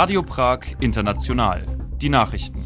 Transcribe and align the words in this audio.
Radio 0.00 0.22
Prag 0.22 0.60
International. 0.78 1.66
Die 2.00 2.08
Nachrichten. 2.08 2.62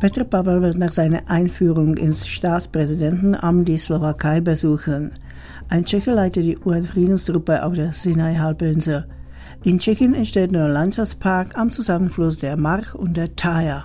Petr 0.00 0.24
Pavel 0.24 0.62
wird 0.62 0.78
nach 0.78 0.90
seiner 0.90 1.28
Einführung 1.28 1.98
ins 1.98 2.26
Staatspräsidentenamt 2.26 3.68
die 3.68 3.76
Slowakei 3.76 4.40
besuchen. 4.40 5.12
Ein 5.68 5.84
Tscheche 5.84 6.12
leitet 6.12 6.44
die 6.44 6.56
UN-Friedenstruppe 6.56 7.62
auf 7.62 7.74
der 7.74 7.92
Sinai-Halbinsel. 7.92 9.06
In 9.64 9.80
Tschechien 9.80 10.14
entsteht 10.14 10.52
der 10.52 10.70
Landschaftspark 10.70 11.58
am 11.58 11.70
Zusammenfluss 11.70 12.38
der 12.38 12.56
March 12.56 12.94
und 12.94 13.18
der 13.18 13.36
Thaya. 13.36 13.84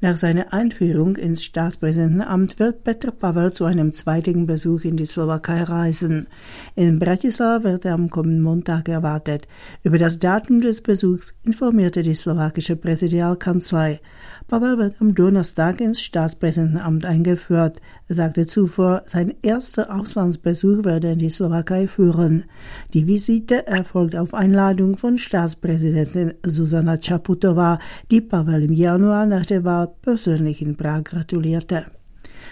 Nach 0.00 0.16
seiner 0.16 0.52
Einführung 0.52 1.16
ins 1.16 1.42
Staatspräsidentenamt 1.42 2.60
wird 2.60 2.84
Petr 2.84 3.10
Pavel 3.10 3.52
zu 3.52 3.64
einem 3.64 3.92
zweitigen 3.92 4.46
Besuch 4.46 4.84
in 4.84 4.96
die 4.96 5.06
Slowakei 5.06 5.64
reisen. 5.64 6.28
In 6.76 7.00
Bratislava 7.00 7.64
wird 7.64 7.84
er 7.84 7.94
am 7.94 8.08
kommenden 8.08 8.40
Montag 8.40 8.88
erwartet. 8.88 9.48
Über 9.82 9.98
das 9.98 10.20
Datum 10.20 10.60
des 10.60 10.82
Besuchs 10.82 11.34
informierte 11.42 12.02
die 12.02 12.14
slowakische 12.14 12.76
Präsidialkanzlei. 12.76 14.00
Pavel 14.48 14.78
wird 14.78 14.94
am 15.02 15.14
Donnerstag 15.14 15.78
ins 15.82 16.00
Staatspräsidentenamt 16.00 17.04
eingeführt. 17.04 17.82
Sagte 18.08 18.46
zuvor, 18.46 19.02
sein 19.04 19.34
erster 19.42 19.94
Auslandsbesuch 19.94 20.86
werde 20.86 21.12
in 21.12 21.18
die 21.18 21.28
Slowakei 21.28 21.86
führen. 21.86 22.44
Die 22.94 23.06
Visite 23.06 23.66
erfolgt 23.66 24.16
auf 24.16 24.32
Einladung 24.32 24.96
von 24.96 25.18
Staatspräsidentin 25.18 26.32
Susanna 26.46 26.94
Čaputová, 26.94 27.78
die 28.10 28.22
Pavel 28.22 28.62
im 28.62 28.72
Januar 28.72 29.26
nach 29.26 29.44
der 29.44 29.64
Wahl 29.64 29.92
persönlich 30.00 30.62
in 30.62 30.76
Prag 30.76 31.04
gratulierte. 31.04 31.97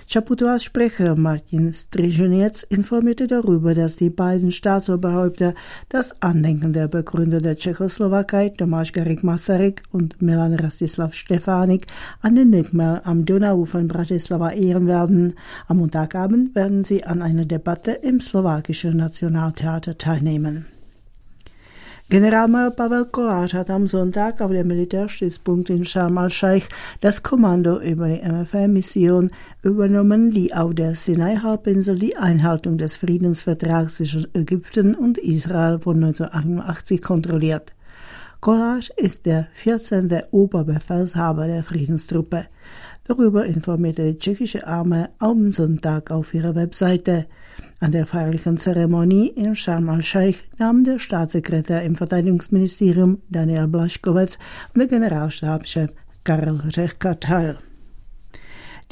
Chaputovas 0.08 0.62
Sprecher 0.62 1.16
Martin 1.16 1.72
Striženec 1.72 2.66
informierte 2.70 3.26
darüber, 3.26 3.74
dass 3.74 3.96
die 3.96 4.10
beiden 4.10 4.52
Staatsoberhäupter 4.52 5.54
das 5.88 6.22
Andenken 6.22 6.72
der 6.72 6.88
Begründer 6.88 7.38
der 7.38 7.56
Tschechoslowakei, 7.56 8.48
Tomáš 8.50 8.92
Garik 8.92 9.24
Masaryk 9.24 9.82
und 9.90 10.20
Milan 10.22 10.54
Rastislav 10.54 11.14
Stefanik, 11.14 11.86
an 12.22 12.36
den 12.36 12.52
Denkmal 12.52 13.00
am 13.04 13.24
Donauufer 13.24 13.80
in 13.80 13.88
Bratislava 13.88 14.50
ehren 14.50 14.86
werden. 14.86 15.34
Am 15.66 15.78
Montagabend 15.78 16.54
werden 16.54 16.84
sie 16.84 17.04
an 17.04 17.22
einer 17.22 17.44
Debatte 17.44 17.92
im 17.92 18.20
slowakischen 18.20 18.96
Nationaltheater 18.96 19.98
teilnehmen. 19.98 20.66
Generalmajor 22.08 22.70
Pavel 22.70 23.04
Kolář 23.04 23.52
hat 23.52 23.70
am 23.70 23.86
Sonntag 23.86 24.40
auf 24.40 24.52
dem 24.52 24.68
Militärstützpunkt 24.68 25.70
in 25.70 25.84
Sharm 25.84 26.18
el-Sheikh 26.18 26.68
das 27.00 27.20
Kommando 27.20 27.80
über 27.80 28.06
die 28.06 28.22
MFR-Mission 28.22 29.28
übernommen, 29.64 30.30
die 30.30 30.54
auf 30.54 30.72
der 30.72 30.94
Sinai-Halbinsel 30.94 31.98
die 31.98 32.16
Einhaltung 32.16 32.78
des 32.78 32.96
Friedensvertrags 32.96 33.96
zwischen 33.96 34.28
Ägypten 34.34 34.94
und 34.94 35.18
Israel 35.18 35.80
von 35.80 35.96
1988 35.96 37.02
kontrolliert. 37.02 37.72
Kolář 38.40 38.92
ist 38.96 39.26
der 39.26 39.48
14. 39.54 40.22
Oberbefehlshaber 40.30 41.48
der 41.48 41.64
Friedenstruppe. 41.64 42.46
Darüber 43.02 43.46
informierte 43.46 44.04
die 44.04 44.18
tschechische 44.18 44.64
Armee 44.64 45.08
am 45.18 45.50
Sonntag 45.50 46.12
auf 46.12 46.34
ihrer 46.34 46.54
Webseite. 46.54 47.26
An 47.80 47.92
der 47.92 48.06
feierlichen 48.06 48.56
Zeremonie 48.56 49.28
in 49.28 49.54
Sharm 49.54 49.88
el-Sheikh 49.88 50.38
nahmen 50.58 50.84
der 50.84 50.98
Staatssekretär 50.98 51.82
im 51.82 51.94
Verteidigungsministerium 51.94 53.22
Daniel 53.28 53.66
Blaschkowitz 53.68 54.38
und 54.74 54.80
der 54.80 54.88
Generalstabschef 54.88 55.90
Karel 56.24 56.60
Řehka 56.70 57.14
teil. 57.14 57.58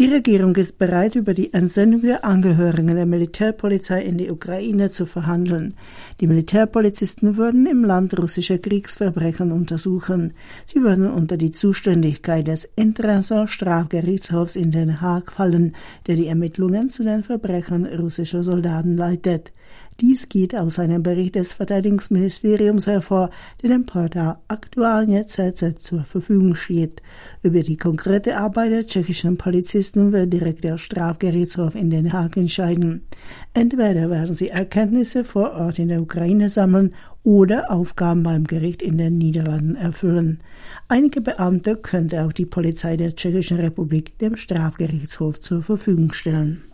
Die 0.01 0.09
Regierung 0.09 0.57
ist 0.57 0.77
bereit, 0.77 1.15
über 1.15 1.35
die 1.35 1.53
Entsendung 1.53 2.01
der 2.01 2.25
Angehörigen 2.25 2.97
der 2.97 3.07
Militärpolizei 3.07 4.03
in 4.03 4.19
die 4.19 4.29
Ukraine 4.29 4.91
zu 4.91 5.07
verhandeln. 5.07 5.75
Die 6.21 6.27
Militärpolizisten 6.27 7.37
würden 7.37 7.65
im 7.67 7.85
Land 7.85 8.19
russische 8.19 8.59
Kriegsverbrechen 8.59 9.53
untersuchen. 9.53 10.33
Sie 10.67 10.83
würden 10.83 11.09
unter 11.09 11.37
die 11.37 11.53
Zuständigkeit 11.53 12.49
des 12.49 12.69
Internationalen 12.75 13.47
Strafgerichtshofs 13.47 14.57
in 14.57 14.73
Den 14.73 15.01
Haag 15.01 15.31
fallen, 15.31 15.77
der 16.09 16.17
die 16.17 16.27
Ermittlungen 16.27 16.89
zu 16.89 17.05
den 17.05 17.23
Verbrechen 17.23 17.87
russischer 17.87 18.43
Soldaten 18.43 18.97
leitet. 18.97 19.53
Dies 20.01 20.29
geht 20.29 20.57
aus 20.57 20.81
einem 20.81 21.05
Bericht 21.05 21.37
des 21.37 21.53
Verteidigungsministeriums 21.53 22.89
hervor, 22.89 23.31
der 23.63 23.71
dem 23.71 23.87
Portal 23.87 24.39
Aktualnie 24.49 25.25
CZ 25.25 25.79
zur 25.79 26.03
Verfügung 26.03 26.57
steht. 26.57 27.01
Über 27.45 27.61
die 27.61 27.77
konkrete 27.77 28.37
Arbeit 28.37 28.73
der 28.73 28.87
tschechischen 28.89 29.37
Polizisten 29.37 30.11
wird 30.11 30.33
direkt 30.33 30.65
der 30.65 30.79
Strafgerichtshof 30.79 31.77
in 31.77 31.91
Den 31.91 32.13
Haag 32.13 32.37
entscheiden. 32.37 33.07
Entweder 33.53 34.11
werden 34.11 34.35
sie 34.35 34.49
Erkenntnisse 34.49 35.23
vor 35.23 35.53
Ort 35.53 35.79
in 35.79 35.87
der 35.87 36.03
Ukraine 36.03 36.49
sammeln 36.49 36.93
oder 37.23 37.71
Aufgaben 37.71 38.25
beim 38.25 38.45
Gericht 38.45 38.83
in 38.83 38.99
den 38.99 39.17
Niederlanden 39.19 39.77
erfüllen. 39.77 40.41
Einige 40.89 41.21
Beamte 41.21 41.77
könnte 41.77 42.25
auch 42.25 42.33
die 42.33 42.47
Polizei 42.47 42.97
der 42.97 43.15
Tschechischen 43.15 43.61
Republik 43.61 44.19
dem 44.19 44.37
Strafgerichtshof 44.37 45.39
zur 45.39 45.63
Verfügung 45.63 46.13
stellen. 46.13 46.65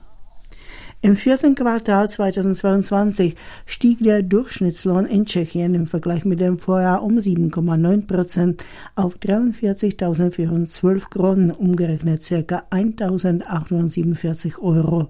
Im 1.02 1.16
vierten 1.16 1.54
Quartal 1.54 2.10
2022 2.10 3.34
stieg 3.64 4.00
der 4.00 4.22
Durchschnittslohn 4.22 5.06
in 5.06 5.24
Tschechien 5.24 5.74
im 5.74 5.86
Vergleich 5.86 6.26
mit 6.26 6.40
dem 6.40 6.58
Vorjahr 6.58 7.02
um 7.02 7.16
7,9 7.16 8.06
Prozent 8.06 8.66
auf 8.96 9.16
43.412 9.16 11.08
Kronen, 11.08 11.52
umgerechnet 11.52 12.20
ca. 12.28 12.64
1.847 12.70 14.58
Euro. 14.60 15.08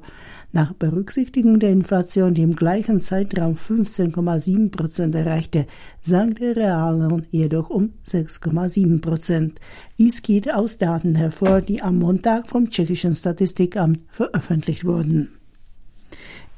Nach 0.52 0.72
Berücksichtigung 0.74 1.58
der 1.58 1.72
Inflation, 1.72 2.34
die 2.34 2.42
im 2.42 2.54
gleichen 2.54 3.00
Zeitraum 3.00 3.56
15,7 3.56 4.70
Prozent 4.70 5.16
erreichte, 5.16 5.66
sank 6.00 6.38
der 6.38 6.54
Reallohn 6.54 7.26
jedoch 7.30 7.68
um 7.68 7.94
6,7 8.06 9.00
Prozent. 9.00 9.58
Dies 9.98 10.22
geht 10.22 10.54
aus 10.54 10.78
Daten 10.78 11.16
hervor, 11.16 11.62
die 11.62 11.82
am 11.82 11.98
Montag 11.98 12.46
vom 12.46 12.70
tschechischen 12.70 13.14
Statistikamt 13.14 14.02
veröffentlicht 14.08 14.84
wurden. 14.84 15.39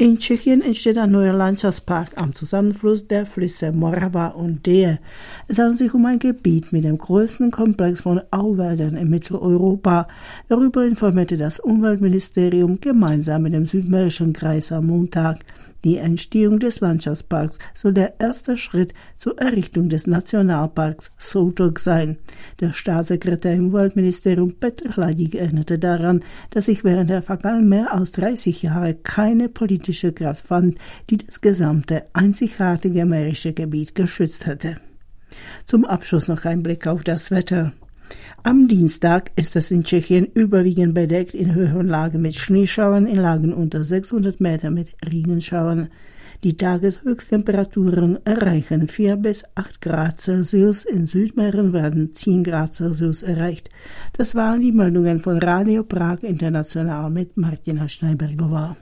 In 0.02 0.18
Tschechien 0.18 0.62
entsteht 0.62 0.98
ein 0.98 1.12
neuer 1.12 1.32
Landschaftspark 1.32 2.08
am 2.16 2.34
Zusammenfluss 2.34 3.06
der 3.06 3.24
Flüsse 3.24 3.70
Morava 3.70 4.26
und 4.30 4.66
Dehe. 4.66 4.98
Es 5.46 5.60
handelt 5.60 5.78
sich 5.78 5.94
um 5.94 6.04
ein 6.06 6.18
Gebiet 6.18 6.72
mit 6.72 6.82
dem 6.82 6.98
größten 6.98 7.52
Komplex 7.52 8.00
von 8.00 8.20
Auwäldern 8.32 8.96
in 8.96 9.08
Mitteleuropa. 9.08 10.08
Darüber 10.48 10.84
informierte 10.84 11.36
das 11.36 11.60
Umweltministerium 11.60 12.80
gemeinsam 12.80 13.42
mit 13.42 13.54
dem 13.54 13.66
Südmährischen 13.66 14.32
Kreis 14.32 14.72
am 14.72 14.86
Montag. 14.86 15.38
Die 15.84 15.96
Entstehung 15.96 16.60
des 16.60 16.80
Landschaftsparks 16.80 17.58
soll 17.74 17.92
der 17.92 18.20
erste 18.20 18.56
Schritt 18.56 18.94
zur 19.16 19.38
Errichtung 19.38 19.88
des 19.88 20.06
Nationalparks 20.06 21.10
Sotok 21.18 21.80
sein. 21.80 22.18
Der 22.60 22.72
Staatssekretär 22.72 23.54
im 23.54 23.66
Umweltministerium 23.66 24.54
Petr 24.54 24.90
Hladík 24.90 25.36
erinnerte 25.36 25.80
daran, 25.80 26.24
dass 26.50 26.66
sich 26.66 26.84
während 26.84 27.10
der 27.10 27.22
vergangenen 27.22 27.68
mehr 27.68 27.92
als 27.92 28.12
30 28.12 28.62
Jahre 28.62 28.94
keine 28.94 29.48
politische 29.48 30.12
Kraft 30.12 30.46
fand, 30.46 30.78
die 31.10 31.16
das 31.16 31.40
gesamte 31.40 32.04
einzigartige 32.12 33.04
mährische 33.04 33.52
Gebiet 33.52 33.96
geschützt 33.96 34.46
hätte. 34.46 34.76
Zum 35.64 35.84
Abschluss 35.84 36.28
noch 36.28 36.44
ein 36.44 36.62
Blick 36.62 36.86
auf 36.86 37.02
das 37.02 37.30
Wetter. 37.30 37.72
Am 38.42 38.68
Dienstag 38.68 39.30
ist 39.36 39.54
es 39.56 39.70
in 39.70 39.84
Tschechien 39.84 40.26
überwiegend 40.34 40.94
bedeckt, 40.94 41.34
in 41.34 41.54
höheren 41.54 41.86
Lagen 41.86 42.22
mit 42.22 42.34
Schneeschauern, 42.34 43.06
in 43.06 43.16
Lagen 43.16 43.52
unter 43.52 43.84
600 43.84 44.40
Meter 44.40 44.70
mit 44.70 44.88
Regenschauern. 45.04 45.88
Die 46.42 46.56
Tageshöchsttemperaturen 46.56 48.18
erreichen 48.26 48.88
4 48.88 49.14
bis 49.16 49.44
8 49.54 49.80
Grad 49.80 50.18
Celsius, 50.18 50.84
in 50.84 51.06
Südmähren 51.06 51.72
werden 51.72 52.12
10 52.12 52.42
Grad 52.42 52.74
Celsius 52.74 53.22
erreicht. 53.22 53.70
Das 54.14 54.34
waren 54.34 54.60
die 54.60 54.72
Meldungen 54.72 55.20
von 55.20 55.38
Radio 55.38 55.84
Prag 55.84 56.24
International 56.24 57.10
mit 57.10 57.36
Martina 57.36 57.88
Schneibergova. 57.88 58.76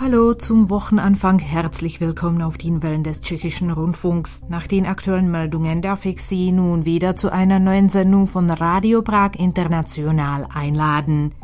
Hallo 0.00 0.32
zum 0.32 0.70
Wochenanfang. 0.70 1.40
Herzlich 1.40 2.00
willkommen 2.00 2.40
auf 2.40 2.56
den 2.56 2.84
Wellen 2.84 3.02
des 3.02 3.20
tschechischen 3.20 3.72
Rundfunks. 3.72 4.42
Nach 4.48 4.68
den 4.68 4.86
aktuellen 4.86 5.28
Meldungen 5.28 5.82
darf 5.82 6.04
ich 6.04 6.22
Sie 6.22 6.52
nun 6.52 6.84
wieder 6.84 7.16
zu 7.16 7.32
einer 7.32 7.58
neuen 7.58 7.88
Sendung 7.88 8.28
von 8.28 8.48
Radio 8.48 9.02
Prag 9.02 9.32
International 9.34 10.46
einladen. 10.54 11.34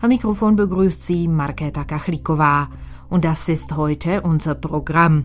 Am 0.00 0.10
Mikrofon 0.10 0.54
begrüßt 0.54 1.02
Sie 1.02 1.26
Marketa 1.26 1.82
Kachlikova. 1.82 2.68
Und 3.08 3.24
das 3.24 3.48
ist 3.48 3.76
heute 3.76 4.20
unser 4.20 4.54
Programm. 4.54 5.24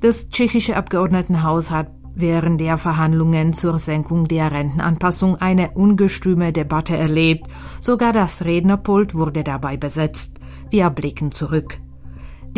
Das 0.00 0.28
tschechische 0.28 0.76
Abgeordnetenhaus 0.76 1.72
hat 1.72 1.90
während 2.14 2.60
der 2.60 2.78
Verhandlungen 2.78 3.54
zur 3.54 3.76
Senkung 3.76 4.28
der 4.28 4.52
Rentenanpassung 4.52 5.34
eine 5.34 5.72
ungestüme 5.72 6.52
Debatte 6.52 6.96
erlebt. 6.96 7.48
Sogar 7.80 8.12
das 8.12 8.44
Rednerpult 8.44 9.16
wurde 9.16 9.42
dabei 9.42 9.76
besetzt. 9.76 10.38
Wir 10.70 10.90
blicken 10.90 11.32
zurück. 11.32 11.80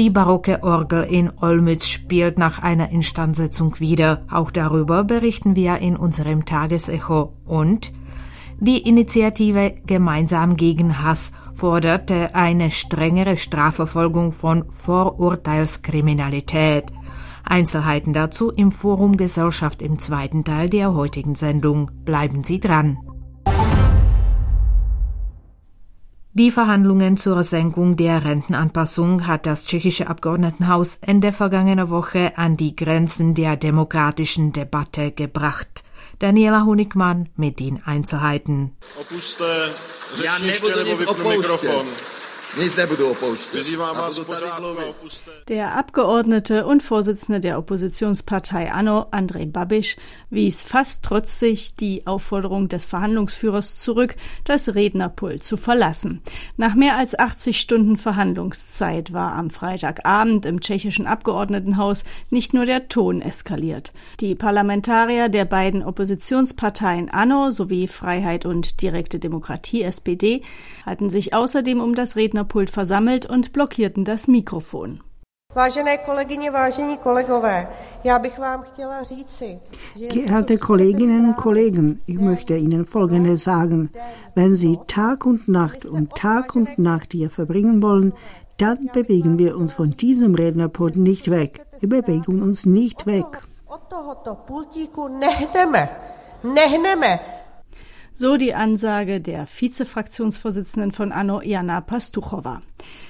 Die 0.01 0.09
barocke 0.09 0.63
Orgel 0.63 1.03
in 1.03 1.31
Olmütz 1.43 1.87
spielt 1.87 2.39
nach 2.39 2.59
einer 2.59 2.89
Instandsetzung 2.89 3.79
wieder. 3.81 4.23
Auch 4.31 4.51
darüber 4.51 5.05
berichten 5.05 5.57
wir 5.57 5.77
in 5.77 5.95
unserem 5.95 6.47
Tagesecho. 6.47 7.35
Und 7.45 7.93
die 8.59 8.79
Initiative 8.79 9.75
Gemeinsam 9.85 10.57
gegen 10.57 11.05
Hass 11.05 11.33
forderte 11.53 12.35
eine 12.35 12.71
strengere 12.71 13.37
Strafverfolgung 13.37 14.33
von 14.33 14.71
Vorurteilskriminalität. 14.71 16.87
Einzelheiten 17.45 18.15
dazu 18.15 18.51
im 18.51 18.73
Forum 18.73 19.19
Gesellschaft 19.19 19.83
im 19.83 19.99
zweiten 19.99 20.45
Teil 20.45 20.71
der 20.71 20.95
heutigen 20.95 21.35
Sendung. 21.35 21.91
Bleiben 22.07 22.43
Sie 22.43 22.59
dran. 22.59 22.97
Die 26.33 26.53
Verhandlungen 26.53 27.17
zur 27.17 27.43
Senkung 27.43 27.97
der 27.97 28.25
Rentenanpassung 28.25 29.27
hat 29.27 29.47
das 29.47 29.65
tschechische 29.65 30.07
Abgeordnetenhaus 30.07 30.99
Ende 31.01 31.33
vergangener 31.33 31.91
Woche 31.91 32.39
an 32.39 32.57
die 32.57 32.77
Grenzen 32.77 33.35
der 33.35 33.57
demokratischen 33.57 34.53
Debatte 34.53 35.11
gebracht. 35.11 35.83
Daniela 36.21 36.65
Honigmann 36.65 37.31
mit 37.35 37.59
den 37.59 37.83
Einzelheiten. 37.85 38.77
Opuste 39.01 39.73
Der 45.49 45.77
Abgeordnete 45.77 46.67
und 46.67 46.83
Vorsitzende 46.83 47.39
der 47.39 47.57
Oppositionspartei 47.59 48.73
Anno, 48.73 49.07
Andrej 49.13 49.47
Babiš, 49.47 49.97
wies 50.31 50.65
fast 50.65 51.05
trotzig 51.05 51.77
die 51.77 52.09
Aufforderung 52.09 52.67
des 52.69 52.87
Verhandlungsführers 52.87 53.77
zurück, 53.77 54.17
das 54.43 54.75
Rednerpult 54.75 55.45
zu 55.45 55.57
verlassen. 55.57 56.23
Nach 56.57 56.75
mehr 56.75 56.97
als 56.97 57.17
80 57.17 57.61
Stunden 57.61 57.97
Verhandlungszeit 57.97 59.13
war 59.13 59.35
am 59.35 59.51
Freitagabend 59.51 60.45
im 60.45 60.61
tschechischen 60.61 61.07
Abgeordnetenhaus 61.07 62.03
nicht 62.31 62.53
nur 62.53 62.67
der 62.67 62.89
Ton 62.89 63.23
eskaliert. 63.23 63.93
Die 64.19 64.35
Parlamentarier 64.35 65.29
der 65.29 65.45
beiden 65.45 65.85
Oppositionsparteien 65.85 67.11
Anno 67.11 67.53
sowie 67.53 67.87
Freiheit 67.87 68.45
und 68.45 68.83
direkte 68.83 69.21
Demokratie 69.21 69.83
SPD 69.83 70.43
hatten 70.85 71.11
sich 71.11 71.33
außerdem 71.33 71.81
um 71.81 71.95
das 71.95 72.17
Rednerpult 72.17 72.40
Rednerpult 72.41 72.71
versammelt 72.71 73.27
und 73.27 73.53
blockierten 73.53 74.05
das 74.05 74.27
Mikrofon. 74.27 75.01
Geehrte 79.95 80.59
Kolleginnen 80.59 81.27
und 81.27 81.37
Kollegen, 81.37 82.01
ich 82.07 82.19
möchte 82.19 82.57
Ihnen 82.57 82.87
Folgendes 82.87 83.45
sagen. 83.45 83.91
Wenn 84.35 84.57
Sie 84.57 84.79
Tag 84.87 85.27
und 85.27 85.49
Nacht 85.49 85.85
und 85.85 86.15
Tag 86.15 86.55
und 86.55 86.79
Nacht 86.79 87.13
hier 87.13 87.29
verbringen 87.31 87.83
wollen, 87.83 88.15
dann 88.59 88.91
bewegen 88.93 89.39
wir 89.39 89.57
uns 89.57 89.73
von 89.73 89.91
diesem 89.91 90.35
Rednerpult 90.35 90.97
nicht 90.97 91.31
weg. 91.31 91.67
Wir 91.81 91.89
bewegen 91.89 92.41
uns 92.43 92.65
nicht 92.65 93.07
weg. 93.07 93.43
So 98.21 98.37
die 98.37 98.53
Ansage 98.53 99.23
der 99.23 99.47
Vizefraktionsvorsitzenden 99.47 100.93
von 100.93 101.11
Anno, 101.11 101.41
Jana 101.41 101.81
Pastuchowa. 101.81 102.61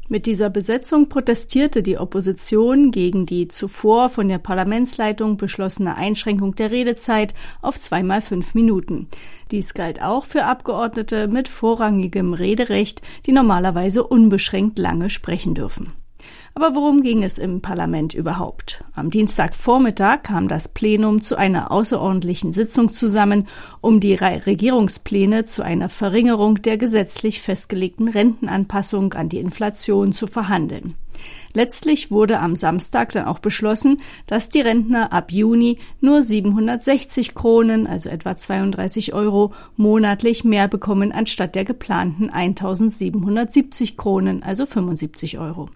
Mit 0.09 0.27
dieser 0.27 0.51
Besetzung 0.51 1.09
protestierte 1.09 1.83
die 1.83 1.99
Opposition 1.99 2.93
gegen 2.93 3.27
die 3.27 3.49
zuvor 3.49 4.09
von 4.09 4.29
der 4.29 4.39
Parlamentsleitung 4.39 5.37
beschlossene 5.37 5.97
Einschränkung 5.97 6.55
der 6.55 6.71
Redezeit 6.71 7.35
auf 7.61 7.81
zweimal 7.81 8.23
fünf 8.23 8.55
Minuten. 8.55 9.09
Dies 9.51 9.75
galt 9.75 10.01
auch 10.01 10.27
für 10.27 10.45
Abgeordnete 10.45 11.27
mit 11.27 11.49
vorrangigem 11.49 12.33
Rederecht, 12.33 13.03
die 13.27 13.33
normalerweise 13.33 14.07
unbeschränkt 14.07 14.79
lange 14.79 15.11
sprechen 15.11 15.55
dürfen. 15.55 15.93
Aber 16.55 16.75
worum 16.75 17.03
ging 17.03 17.23
es 17.23 17.39
im 17.39 17.61
Parlament 17.61 18.15
überhaupt? 18.15 18.85
Am 18.95 19.11
Dienstagvormittag 19.11 20.23
kam 20.25 20.49
das 20.49 20.69
Plenum 20.69 21.23
zu 21.23 21.37
einer 21.37 21.71
außerordentlichen 21.71 22.53
Sitzung 22.53 22.93
zusammen, 22.93 23.49
um 23.81 24.01
die 24.01 24.15
Regierungspläne 24.15 25.47
zu 25.47 25.63
einer 25.63 25.89
Verringerung 25.89 26.63
der 26.63 26.77
gesetzlich 26.77 27.41
festgelegten 27.41 28.09
Rentenanpassung 28.09 29.13
an 29.15 29.29
die 29.29 29.39
Inflation 29.39 30.13
zu 30.13 30.27
verhandeln. 30.27 30.95
Letztlich 31.53 32.11
wurde 32.11 32.39
am 32.39 32.57
Samstag 32.57 33.13
dann 33.13 33.27
auch 33.27 33.41
beschlossen, 33.41 33.99
dass 34.27 34.49
die 34.49 34.61
Rentner 34.61 35.13
ab 35.13 35.33
Juni 35.33 35.79
nur 36.01 36.23
760 36.23 37.35
Kronen, 37.35 37.87
also 37.87 38.09
etwa 38.09 38.37
32 38.37 39.13
Euro, 39.13 39.53
monatlich 39.77 40.45
mehr 40.45 40.69
bekommen 40.69 41.13
anstatt 41.13 41.55
der 41.55 41.65
geplanten 41.65 42.31
1770 42.31 43.97
Kronen, 43.97 44.43
also 44.43 44.67
75 44.67 45.39
Euro. 45.39 45.69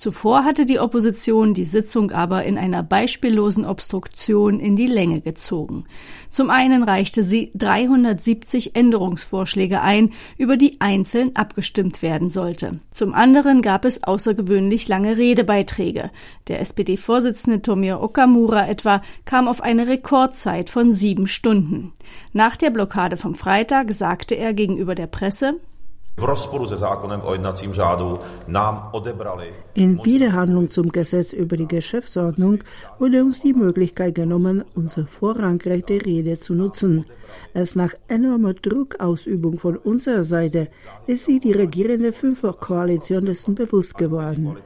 Zuvor 0.00 0.46
hatte 0.46 0.64
die 0.64 0.78
Opposition 0.78 1.52
die 1.52 1.66
Sitzung 1.66 2.10
aber 2.10 2.44
in 2.44 2.56
einer 2.56 2.82
beispiellosen 2.82 3.66
Obstruktion 3.66 4.58
in 4.58 4.74
die 4.74 4.86
Länge 4.86 5.20
gezogen. 5.20 5.84
Zum 6.30 6.48
einen 6.48 6.82
reichte 6.82 7.22
sie 7.22 7.50
370 7.54 8.74
Änderungsvorschläge 8.74 9.82
ein, 9.82 10.14
über 10.38 10.56
die 10.56 10.80
einzeln 10.80 11.36
abgestimmt 11.36 12.00
werden 12.00 12.30
sollte. 12.30 12.78
Zum 12.92 13.12
anderen 13.12 13.60
gab 13.60 13.84
es 13.84 14.02
außergewöhnlich 14.02 14.88
lange 14.88 15.18
Redebeiträge. 15.18 16.10
Der 16.48 16.60
SPD-Vorsitzende 16.60 17.60
Tomio 17.60 18.02
Okamura 18.02 18.68
etwa 18.68 19.02
kam 19.26 19.48
auf 19.48 19.60
eine 19.60 19.86
Rekordzeit 19.86 20.70
von 20.70 20.94
sieben 20.94 21.26
Stunden. 21.26 21.92
Nach 22.32 22.56
der 22.56 22.70
Blockade 22.70 23.18
vom 23.18 23.34
Freitag 23.34 23.90
sagte 23.90 24.34
er 24.34 24.54
gegenüber 24.54 24.94
der 24.94 25.08
Presse, 25.08 25.60
in 29.74 30.04
Widerhandlung 30.04 30.68
zum 30.68 30.92
Gesetz 30.92 31.32
über 31.32 31.56
die 31.56 31.68
Geschäftsordnung 31.68 32.58
wurde 32.98 33.22
uns 33.22 33.40
die 33.40 33.54
Möglichkeit 33.54 34.14
genommen, 34.14 34.64
unsere 34.74 35.06
vorrangrechte 35.06 36.04
Rede 36.04 36.38
zu 36.38 36.54
nutzen. 36.54 37.06
Erst 37.54 37.76
nach 37.76 37.94
enormer 38.08 38.54
Druckausübung 38.54 39.58
von 39.58 39.76
unserer 39.76 40.24
Seite 40.24 40.68
ist 41.06 41.24
sie 41.24 41.38
die 41.40 41.52
regierende 41.52 42.12
Fünferkoalition 42.12 43.24
dessen 43.24 43.54
bewusst 43.54 43.96
geworden. 43.96 44.56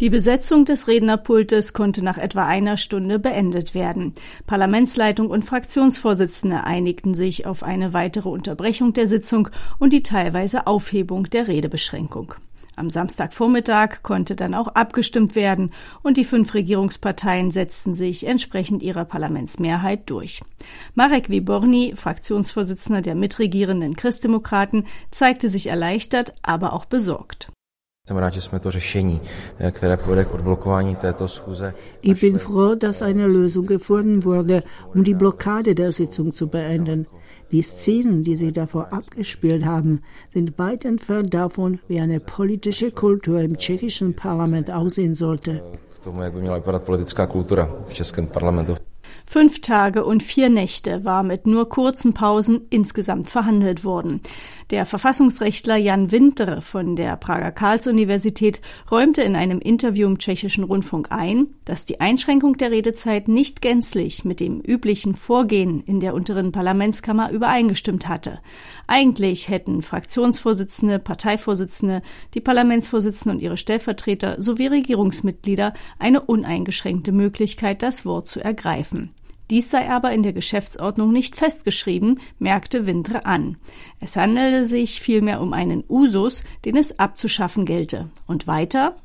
Die 0.00 0.08
Besetzung 0.08 0.64
des 0.64 0.88
Rednerpultes 0.88 1.74
konnte 1.74 2.02
nach 2.02 2.16
etwa 2.16 2.46
einer 2.46 2.78
Stunde 2.78 3.18
beendet 3.18 3.74
werden. 3.74 4.14
Parlamentsleitung 4.46 5.28
und 5.28 5.44
Fraktionsvorsitzende 5.44 6.64
einigten 6.64 7.12
sich 7.12 7.44
auf 7.44 7.62
eine 7.62 7.92
weitere 7.92 8.30
Unterbrechung 8.30 8.94
der 8.94 9.06
Sitzung 9.06 9.50
und 9.78 9.92
die 9.92 10.02
teilweise 10.02 10.66
Aufhebung 10.66 11.24
der 11.24 11.48
Redebeschränkung. 11.48 12.32
Am 12.76 12.88
Samstagvormittag 12.88 14.02
konnte 14.02 14.36
dann 14.36 14.54
auch 14.54 14.68
abgestimmt 14.68 15.34
werden 15.34 15.70
und 16.02 16.16
die 16.16 16.24
fünf 16.24 16.54
Regierungsparteien 16.54 17.50
setzten 17.50 17.94
sich 17.94 18.26
entsprechend 18.26 18.82
ihrer 18.82 19.04
Parlamentsmehrheit 19.04 20.08
durch. 20.08 20.40
Marek 20.94 21.28
Wiborny, 21.28 21.92
Fraktionsvorsitzender 21.94 23.02
der 23.02 23.16
mitregierenden 23.16 23.96
Christdemokraten, 23.96 24.86
zeigte 25.10 25.50
sich 25.50 25.66
erleichtert, 25.66 26.32
aber 26.40 26.72
auch 26.72 26.86
besorgt. 26.86 27.50
Ich 32.02 32.20
bin 32.20 32.38
froh, 32.38 32.74
dass 32.74 33.02
eine 33.02 33.26
Lösung 33.26 33.66
gefunden 33.66 34.24
wurde, 34.24 34.62
um 34.94 35.04
die 35.04 35.14
Blockade 35.14 35.74
der 35.74 35.92
Sitzung 35.92 36.32
zu 36.32 36.48
beenden. 36.48 37.06
Die 37.52 37.62
Szenen, 37.62 38.22
die 38.22 38.36
sich 38.36 38.52
davor 38.52 38.92
abgespielt 38.92 39.64
haben, 39.64 40.02
sind 40.32 40.56
weit 40.58 40.84
entfernt 40.84 41.34
davon, 41.34 41.80
wie 41.88 41.98
eine 41.98 42.20
politische 42.20 42.92
Kultur 42.92 43.40
im 43.40 43.56
tschechischen 43.56 44.14
Parlament 44.14 44.70
aussehen 44.70 45.14
sollte. 45.14 45.62
Fünf 49.32 49.60
Tage 49.60 50.04
und 50.04 50.24
vier 50.24 50.48
Nächte 50.48 51.04
war 51.04 51.22
mit 51.22 51.46
nur 51.46 51.68
kurzen 51.68 52.14
Pausen 52.14 52.62
insgesamt 52.68 53.30
verhandelt 53.30 53.84
worden. 53.84 54.22
Der 54.70 54.86
Verfassungsrechtler 54.86 55.76
Jan 55.76 56.10
Winter 56.10 56.60
von 56.62 56.96
der 56.96 57.16
Prager 57.16 57.52
Karls-Universität 57.52 58.60
räumte 58.90 59.22
in 59.22 59.36
einem 59.36 59.60
Interview 59.60 60.08
im 60.08 60.18
tschechischen 60.18 60.64
Rundfunk 60.64 61.12
ein, 61.12 61.48
dass 61.64 61.84
die 61.84 62.00
Einschränkung 62.00 62.56
der 62.56 62.72
Redezeit 62.72 63.28
nicht 63.28 63.62
gänzlich 63.62 64.24
mit 64.24 64.40
dem 64.40 64.60
üblichen 64.62 65.14
Vorgehen 65.14 65.80
in 65.80 66.00
der 66.00 66.14
unteren 66.14 66.50
Parlamentskammer 66.50 67.30
übereingestimmt 67.30 68.08
hatte. 68.08 68.40
Eigentlich 68.88 69.48
hätten 69.48 69.82
Fraktionsvorsitzende, 69.82 70.98
Parteivorsitzende, 70.98 72.02
die 72.34 72.40
Parlamentsvorsitzenden 72.40 73.38
und 73.38 73.44
ihre 73.44 73.56
Stellvertreter 73.56 74.42
sowie 74.42 74.66
Regierungsmitglieder 74.66 75.72
eine 76.00 76.20
uneingeschränkte 76.20 77.12
Möglichkeit, 77.12 77.84
das 77.84 78.04
Wort 78.04 78.26
zu 78.26 78.42
ergreifen. 78.42 79.14
Dies 79.50 79.68
sei 79.68 79.90
aber 79.90 80.12
in 80.12 80.22
der 80.22 80.32
Geschäftsordnung 80.32 81.12
nicht 81.12 81.34
festgeschrieben, 81.34 82.20
merkte 82.38 82.86
Wintre 82.86 83.26
an. 83.26 83.58
Es 83.98 84.16
handele 84.16 84.64
sich 84.64 85.00
vielmehr 85.00 85.40
um 85.40 85.52
einen 85.52 85.82
Usus, 85.88 86.44
den 86.64 86.76
es 86.76 87.00
abzuschaffen 87.00 87.64
gelte. 87.64 88.10
Und 88.28 88.46
weiter? 88.46 88.96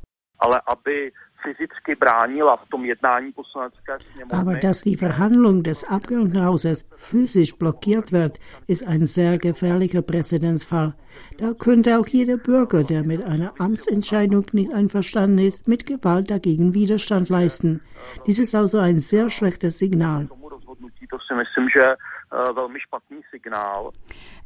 Aber 4.29 4.55
dass 4.55 4.81
die 4.81 4.97
Verhandlung 4.97 5.63
des 5.63 5.83
Abgeordnetenhauses 5.83 6.85
physisch 6.95 7.57
blockiert 7.57 8.11
wird, 8.11 8.39
ist 8.67 8.85
ein 8.87 9.05
sehr 9.05 9.37
gefährlicher 9.37 10.01
Präzedenzfall. 10.01 10.95
Da 11.37 11.53
könnte 11.53 11.99
auch 11.99 12.07
jeder 12.07 12.37
Bürger, 12.37 12.83
der 12.83 13.03
mit 13.03 13.23
einer 13.23 13.53
Amtsentscheidung 13.59 14.45
nicht 14.51 14.73
einverstanden 14.73 15.39
ist, 15.39 15.67
mit 15.67 15.85
Gewalt 15.85 16.29
dagegen 16.29 16.73
Widerstand 16.73 17.29
leisten. 17.29 17.81
Dies 18.25 18.39
ist 18.39 18.55
also 18.55 18.79
ein 18.79 18.99
sehr 18.99 19.29
schlechtes 19.29 19.79
Signal. 19.79 20.29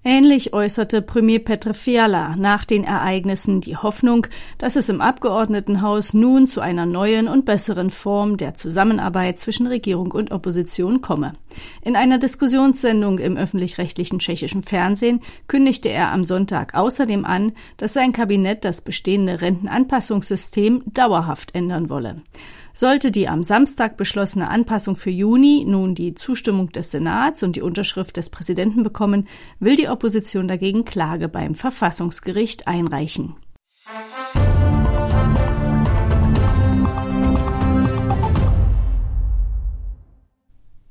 Ähnlich 0.03 0.53
äußerte 0.53 1.01
Premier 1.01 1.39
Petr 1.39 1.73
Fiala 1.73 2.35
nach 2.35 2.65
den 2.65 2.83
Ereignissen 2.83 3.61
die 3.61 3.77
Hoffnung, 3.77 4.27
dass 4.57 4.75
es 4.75 4.89
im 4.89 5.01
Abgeordnetenhaus 5.01 6.13
nun 6.13 6.47
zu 6.47 6.61
einer 6.61 6.85
neuen 6.85 7.27
und 7.27 7.45
besseren 7.45 7.89
Form 7.89 8.37
der 8.37 8.55
Zusammenarbeit 8.55 9.39
zwischen 9.39 9.67
Regierung 9.67 10.11
und 10.11 10.31
Opposition 10.31 11.01
komme. 11.01 11.33
In 11.81 11.95
einer 11.95 12.17
Diskussionssendung 12.17 13.19
im 13.19 13.37
öffentlich-rechtlichen 13.37 14.19
tschechischen 14.19 14.63
Fernsehen 14.63 15.21
kündigte 15.47 15.89
er 15.89 16.11
am 16.11 16.23
Sonntag 16.23 16.75
außerdem 16.75 17.25
an, 17.25 17.53
dass 17.77 17.93
sein 17.93 18.13
Kabinett 18.13 18.63
das 18.65 18.81
bestehende 18.81 19.41
Rentenanpassungssystem 19.41 20.83
dauerhaft 20.85 21.55
ändern 21.55 21.89
wolle. 21.89 22.21
Sollte 22.79 23.11
die 23.11 23.27
am 23.27 23.43
Samstag 23.43 23.97
beschlossene 23.97 24.47
Anpassung 24.47 24.95
für 24.95 25.09
Juni 25.09 25.65
nun 25.67 25.95
die 25.95 26.13
Zustimmung 26.13 26.69
des 26.69 26.91
Senats 26.91 27.43
und 27.43 27.57
die 27.57 27.61
Unterschrift 27.61 28.15
des 28.15 28.29
Präsidenten 28.29 28.83
bekommen, 28.83 29.27
will 29.59 29.75
die 29.75 29.89
Opposition 29.89 30.47
dagegen 30.47 30.85
Klage 30.85 31.27
beim 31.27 31.55
Verfassungsgericht 31.55 32.69
einreichen. 32.69 33.35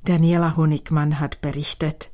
Daniela 0.05 0.55
Honigmann 0.57 1.19
hat 1.19 1.41
berichtet. 1.41 2.11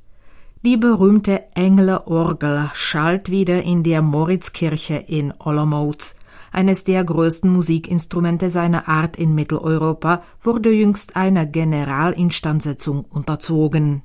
Die 0.63 0.77
berühmte 0.77 1.43
Englerorgel 1.53 2.69
schallt 2.73 3.29
wieder 3.29 3.61
in 3.63 3.83
der 3.83 4.01
Moritzkirche 4.01 4.95
in 4.95 5.33
Olomouc. 5.37 6.15
Eines 6.55 6.85
der 6.85 7.03
größten 7.03 7.51
Musikinstrumente 7.51 8.49
seiner 8.49 8.87
Art 8.87 9.17
in 9.17 9.35
Mitteleuropa 9.35 10.23
wurde 10.41 10.71
jüngst 10.71 11.17
einer 11.17 11.45
Generalinstandsetzung 11.45 13.03
unterzogen. 13.03 14.03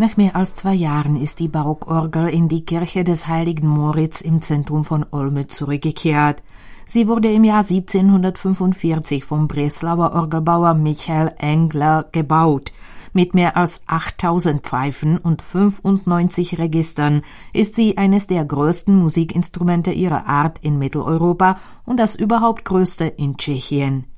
Nach 0.00 0.16
mehr 0.16 0.34
als 0.34 0.54
zwei 0.54 0.72
Jahren 0.72 1.20
ist 1.20 1.40
die 1.40 1.48
Barockorgel 1.48 2.28
in 2.28 2.48
die 2.48 2.64
Kirche 2.64 3.04
des 3.04 3.26
heiligen 3.26 3.68
Moritz 3.68 4.22
im 4.22 4.40
Zentrum 4.40 4.82
von 4.82 5.04
Olmütz 5.10 5.54
zurückgekehrt. 5.58 6.42
Sie 6.86 7.06
wurde 7.06 7.30
im 7.30 7.44
Jahr 7.44 7.64
1745 7.68 9.24
vom 9.24 9.46
Breslauer 9.46 10.14
Orgelbauer 10.14 10.72
Michael 10.72 11.34
Engler 11.36 12.06
gebaut. 12.12 12.72
Mit 13.12 13.34
mehr 13.34 13.58
als 13.58 13.82
8000 13.88 14.62
Pfeifen 14.62 15.18
und 15.18 15.42
95 15.42 16.58
Registern 16.58 17.20
ist 17.52 17.74
sie 17.74 17.98
eines 17.98 18.26
der 18.26 18.46
größten 18.46 18.98
Musikinstrumente 18.98 19.92
ihrer 19.92 20.26
Art 20.26 20.60
in 20.62 20.78
Mitteleuropa 20.78 21.58
und 21.84 22.00
das 22.00 22.14
überhaupt 22.14 22.64
größte 22.64 23.04
in 23.04 23.36
Tschechien. 23.36 24.09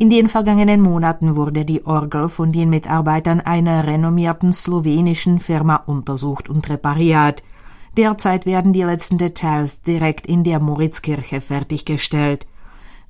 In 0.00 0.10
den 0.10 0.28
vergangenen 0.28 0.80
Monaten 0.80 1.34
wurde 1.34 1.64
die 1.64 1.84
Orgel 1.84 2.28
von 2.28 2.52
den 2.52 2.70
Mitarbeitern 2.70 3.40
einer 3.40 3.84
renommierten 3.84 4.52
slowenischen 4.52 5.40
Firma 5.40 5.74
untersucht 5.74 6.48
und 6.48 6.68
repariert. 6.68 7.42
Derzeit 7.96 8.46
werden 8.46 8.72
die 8.72 8.84
letzten 8.84 9.18
Details 9.18 9.82
direkt 9.82 10.28
in 10.28 10.44
der 10.44 10.60
Moritzkirche 10.60 11.40
fertiggestellt. 11.40 12.46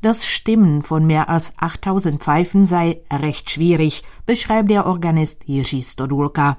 Das 0.00 0.24
Stimmen 0.24 0.80
von 0.80 1.06
mehr 1.06 1.28
als 1.28 1.52
8000 1.58 2.22
Pfeifen 2.22 2.64
sei 2.64 3.02
recht 3.12 3.50
schwierig, 3.50 4.02
beschreibt 4.24 4.70
der 4.70 4.86
Organist 4.86 5.42
Jiří 5.46 5.82
Stodulka. 5.82 6.56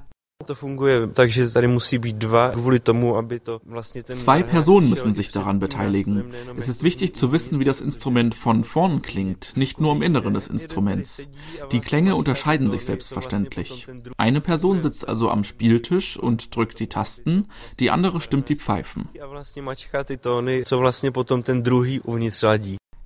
Zwei 4.06 4.44
Personen 4.44 4.90
müssen 4.90 5.14
sich 5.14 5.32
daran 5.32 5.60
beteiligen. 5.60 6.34
Es 6.56 6.70
ist 6.70 6.82
wichtig 6.82 7.14
zu 7.14 7.34
wissen, 7.34 7.60
wie 7.60 7.66
das 7.66 7.82
Instrument 7.82 8.36
von 8.36 8.64
vorn 8.64 9.02
klingt, 9.02 9.58
nicht 9.58 9.82
nur 9.82 9.92
im 9.94 10.02
Inneren 10.02 10.34
des 10.34 10.48
Instruments. 10.48 11.28
Die 11.74 11.82
Klänge 11.82 12.16
unterscheiden 12.16 12.70
sich 12.70 12.86
selbstverständlich. 12.86 13.86
Eine 14.18 14.40
Person 14.40 14.80
sitzt 14.80 15.06
also 15.08 15.30
am 15.30 15.44
Spieltisch 15.44 16.18
und 16.18 16.56
drückt 16.56 16.80
die 16.80 16.88
Tasten, 16.88 17.50
die 17.80 17.92
andere 17.92 18.22
stimmt 18.22 18.48
die 18.48 18.56
Pfeifen. 18.56 19.10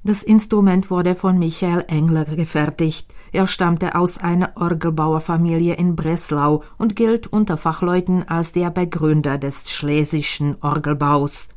Das 0.06 0.22
Instrument 0.22 0.92
wurde 0.92 1.16
von 1.16 1.40
Michael 1.40 1.86
Engler 1.88 2.26
gefertigt. 2.26 3.14
Er 3.32 3.48
stammte 3.48 3.96
aus 3.96 4.18
einer 4.18 4.52
Orgelbauerfamilie 4.58 5.76
in 5.76 5.96
Breslau 5.96 6.64
und 6.78 6.98
gilt 6.98 7.28
unter 7.28 7.56
Fachleuten 7.56 8.28
als 8.28 8.52
der 8.52 8.70
Begründer 8.70 9.38
des 9.38 9.72
schlesischen 9.72 10.58
Orgelbaus. 10.62 11.48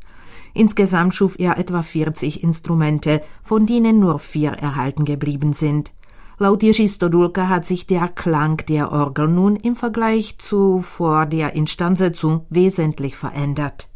Insgesamt 0.54 1.16
schuf 1.16 1.34
er 1.40 1.58
etwa 1.58 1.82
40 1.82 2.44
Instrumente, 2.44 3.20
von 3.42 3.66
denen 3.66 3.98
nur 3.98 4.20
vier 4.20 4.52
erhalten 4.52 5.04
geblieben 5.04 5.52
sind. 5.52 5.90
Laut 6.38 6.62
Jiří 6.62 6.88
Stodulka 6.88 7.48
hat 7.48 7.66
sich 7.66 7.88
der 7.88 8.06
Klang 8.08 8.58
der 8.68 8.92
Orgel 8.92 9.26
nun 9.26 9.56
im 9.56 9.74
Vergleich 9.74 10.38
zu 10.38 10.82
vor 10.82 11.26
der 11.26 11.54
Instandsetzung 11.54 12.46
wesentlich 12.48 13.16
verändert. 13.16 13.90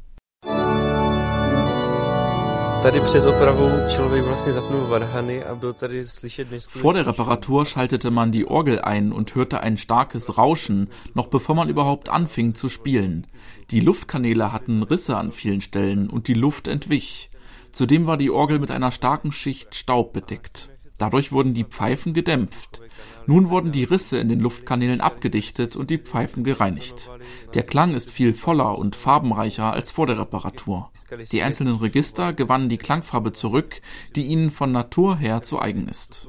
Vor 6.69 6.95
der 6.95 7.07
Reparatur 7.07 7.67
schaltete 7.67 8.11
man 8.11 8.33
die 8.33 8.47
Orgel 8.47 8.81
ein 8.81 9.13
und 9.13 9.35
hörte 9.35 9.61
ein 9.61 9.77
starkes 9.77 10.39
Rauschen, 10.39 10.89
noch 11.13 11.27
bevor 11.27 11.55
man 11.55 11.69
überhaupt 11.69 12.09
anfing 12.09 12.55
zu 12.55 12.71
spielen. 12.71 13.27
Die 13.71 13.81
Luftkanäle 13.81 14.51
hatten 14.51 14.83
Risse 14.83 15.19
an 15.19 15.31
vielen 15.31 15.61
Stellen 15.61 16.09
und 16.09 16.27
die 16.27 16.35
Luft 16.35 16.69
entwich. 16.69 17.31
Zudem 17.71 18.07
war 18.07 18.17
die 18.17 18.31
Orgel 18.31 18.59
mit 18.59 18.71
einer 18.71 18.93
starken 18.93 19.31
Schicht 19.31 19.75
Staub 19.75 20.15
bedeckt. 20.15 20.71
Dadurch 21.00 21.33
wurden 21.33 21.54
die 21.54 21.64
Pfeifen 21.64 22.12
gedämpft. 22.12 22.83
Nun 23.26 23.49
wurden 23.49 23.73
die 23.73 23.85
Risse 23.85 24.19
in 24.19 24.28
den 24.28 24.40
Luftkanälen 24.40 25.00
abgedichtet 25.00 25.75
und 25.75 25.88
die 25.88 25.97
Pfeifen 25.97 26.45
gereinigt. 26.45 27.11
Der 27.54 27.62
Klang 27.62 27.95
ist 27.95 28.11
viel 28.11 28.35
voller 28.35 28.76
und 28.76 28.97
farbenreicher 28.97 29.73
als 29.73 29.90
vor 29.90 30.07
der 30.07 30.19
Reparatur. 30.19 30.90
Die 31.33 31.42
einzelnen 31.42 31.76
Register 31.76 32.35
gewannen 32.35 32.69
die 32.69 32.76
Klangfarbe 32.76 33.33
zurück, 33.33 33.80
die 34.14 34.26
ihnen 34.26 34.50
von 34.50 34.73
Natur 34.73 35.16
her 35.16 35.42
zu 35.42 35.59
eigen 35.59 35.88
ist. 35.88 36.28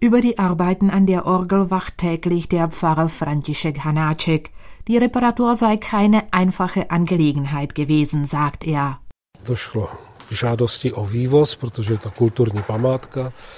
Über 0.00 0.20
die 0.20 0.38
Arbeiten 0.38 0.90
an 0.90 1.06
der 1.06 1.24
Orgel 1.24 1.70
wacht 1.70 1.96
täglich 1.96 2.48
der 2.50 2.68
Pfarrer 2.68 3.08
František 3.08 3.84
Hanáček. 3.84 4.50
Die 4.88 4.98
Reparatur 4.98 5.56
sei 5.56 5.78
keine 5.78 6.30
einfache 6.32 6.90
Angelegenheit 6.90 7.74
gewesen, 7.74 8.26
sagt 8.26 8.66
er. 8.66 8.98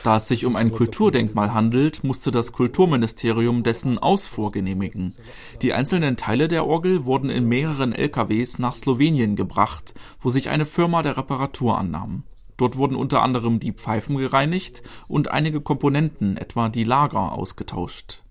Da 0.02 0.16
es 0.16 0.28
sich 0.28 0.44
um 0.44 0.56
ein 0.56 0.72
Kulturdenkmal 0.72 1.54
handelt, 1.54 2.04
musste 2.04 2.30
das 2.30 2.52
Kulturministerium 2.52 3.62
dessen 3.62 3.98
Ausfuhr 3.98 4.50
genehmigen. 4.52 5.14
Die 5.62 5.72
einzelnen 5.72 6.16
Teile 6.16 6.48
der 6.48 6.66
Orgel 6.66 7.04
wurden 7.04 7.30
in 7.30 7.46
mehreren 7.46 7.92
LKWs 7.92 8.58
nach 8.58 8.74
Slowenien 8.74 9.36
gebracht, 9.36 9.94
wo 10.20 10.30
sich 10.30 10.48
eine 10.48 10.66
Firma 10.66 11.02
der 11.02 11.16
Reparatur 11.16 11.78
annahm. 11.78 12.24
Dort 12.56 12.76
wurden 12.76 12.96
unter 12.96 13.22
anderem 13.22 13.60
die 13.60 13.72
Pfeifen 13.72 14.16
gereinigt 14.16 14.82
und 15.08 15.30
einige 15.30 15.60
Komponenten, 15.60 16.36
etwa 16.36 16.68
die 16.68 16.84
Lager, 16.84 17.32
ausgetauscht. 17.32 18.23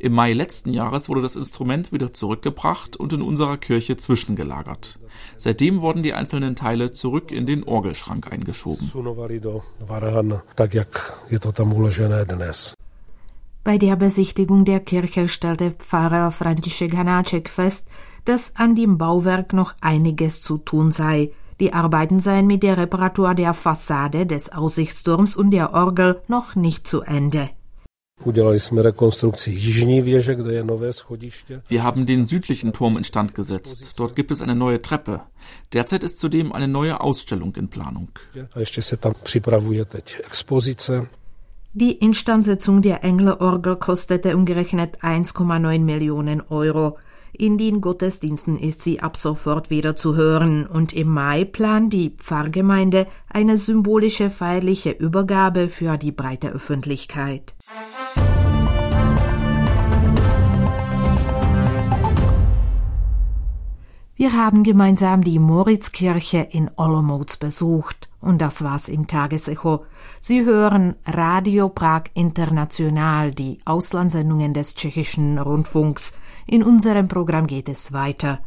Im 0.00 0.14
Mai 0.14 0.32
letzten 0.32 0.72
Jahres 0.72 1.10
wurde 1.10 1.20
das 1.20 1.36
Instrument 1.36 1.92
wieder 1.92 2.14
zurückgebracht 2.14 2.96
und 2.96 3.12
in 3.12 3.20
unserer 3.20 3.58
Kirche 3.58 3.98
zwischengelagert. 3.98 4.98
Seitdem 5.36 5.82
wurden 5.82 6.02
die 6.02 6.14
einzelnen 6.14 6.56
Teile 6.56 6.92
zurück 6.92 7.30
in 7.30 7.44
den 7.44 7.64
Orgelschrank 7.64 8.32
eingeschoben. 8.32 8.90
Bei 13.62 13.76
der 13.76 13.96
Besichtigung 13.96 14.64
der 14.64 14.80
Kirche 14.80 15.28
stellte 15.28 15.72
Pfarrer 15.72 16.30
František 16.30 16.94
Hanáček 16.94 17.50
fest, 17.50 17.86
dass 18.24 18.56
an 18.56 18.74
dem 18.74 18.96
Bauwerk 18.96 19.52
noch 19.52 19.74
einiges 19.82 20.40
zu 20.40 20.56
tun 20.56 20.92
sei. 20.92 21.30
Die 21.60 21.74
Arbeiten 21.74 22.20
seien 22.20 22.46
mit 22.46 22.62
der 22.62 22.78
Reparatur 22.78 23.34
der 23.34 23.52
Fassade 23.52 24.24
des 24.24 24.50
Aussichtsturms 24.50 25.36
und 25.36 25.50
der 25.50 25.74
Orgel 25.74 26.22
noch 26.26 26.54
nicht 26.54 26.88
zu 26.88 27.02
Ende. 27.02 27.50
Wir 31.68 31.82
haben 31.82 32.06
den 32.06 32.26
südlichen 32.26 32.72
Turm 32.72 32.96
instand 32.96 33.34
gesetzt. 33.34 33.92
Dort 33.96 34.14
gibt 34.14 34.30
es 34.30 34.42
eine 34.42 34.54
neue 34.54 34.82
Treppe. 34.82 35.22
Derzeit 35.72 36.04
ist 36.04 36.18
zudem 36.18 36.52
eine 36.52 36.68
neue 36.68 37.00
Ausstellung 37.00 37.54
in 37.56 37.68
Planung. 37.68 38.10
Die 41.72 41.92
Instandsetzung 41.92 42.82
der 42.82 43.04
Englerorgel 43.04 43.76
kostete 43.76 44.36
umgerechnet 44.36 44.98
1,9 45.02 45.78
Millionen 45.78 46.42
Euro. 46.42 46.98
In 47.32 47.58
den 47.58 47.80
Gottesdiensten 47.80 48.58
ist 48.58 48.82
sie 48.82 49.00
ab 49.00 49.16
sofort 49.16 49.70
wieder 49.70 49.96
zu 49.96 50.16
hören 50.16 50.66
und 50.66 50.92
im 50.92 51.08
Mai 51.08 51.44
plant 51.44 51.92
die 51.92 52.10
Pfarrgemeinde 52.10 53.06
eine 53.28 53.56
symbolische 53.56 54.30
feierliche 54.30 54.90
Übergabe 54.90 55.68
für 55.68 55.96
die 55.96 56.12
breite 56.12 56.50
Öffentlichkeit. 56.50 57.54
Wir 64.20 64.34
haben 64.34 64.64
gemeinsam 64.64 65.24
die 65.24 65.38
Moritzkirche 65.38 66.46
in 66.50 66.70
Olomouc 66.76 67.38
besucht 67.38 68.10
und 68.20 68.42
das 68.42 68.62
war's 68.62 68.88
im 68.88 69.06
Tagesecho. 69.06 69.86
Sie 70.20 70.44
hören 70.44 70.94
Radio 71.06 71.70
Prag 71.70 72.02
International, 72.12 73.30
die 73.30 73.60
Auslandssendungen 73.64 74.52
des 74.52 74.74
tschechischen 74.74 75.38
Rundfunks. 75.38 76.12
In 76.46 76.62
unserem 76.62 77.08
Programm 77.08 77.46
geht 77.46 77.68
es 77.68 77.92
weiter. 77.92 78.40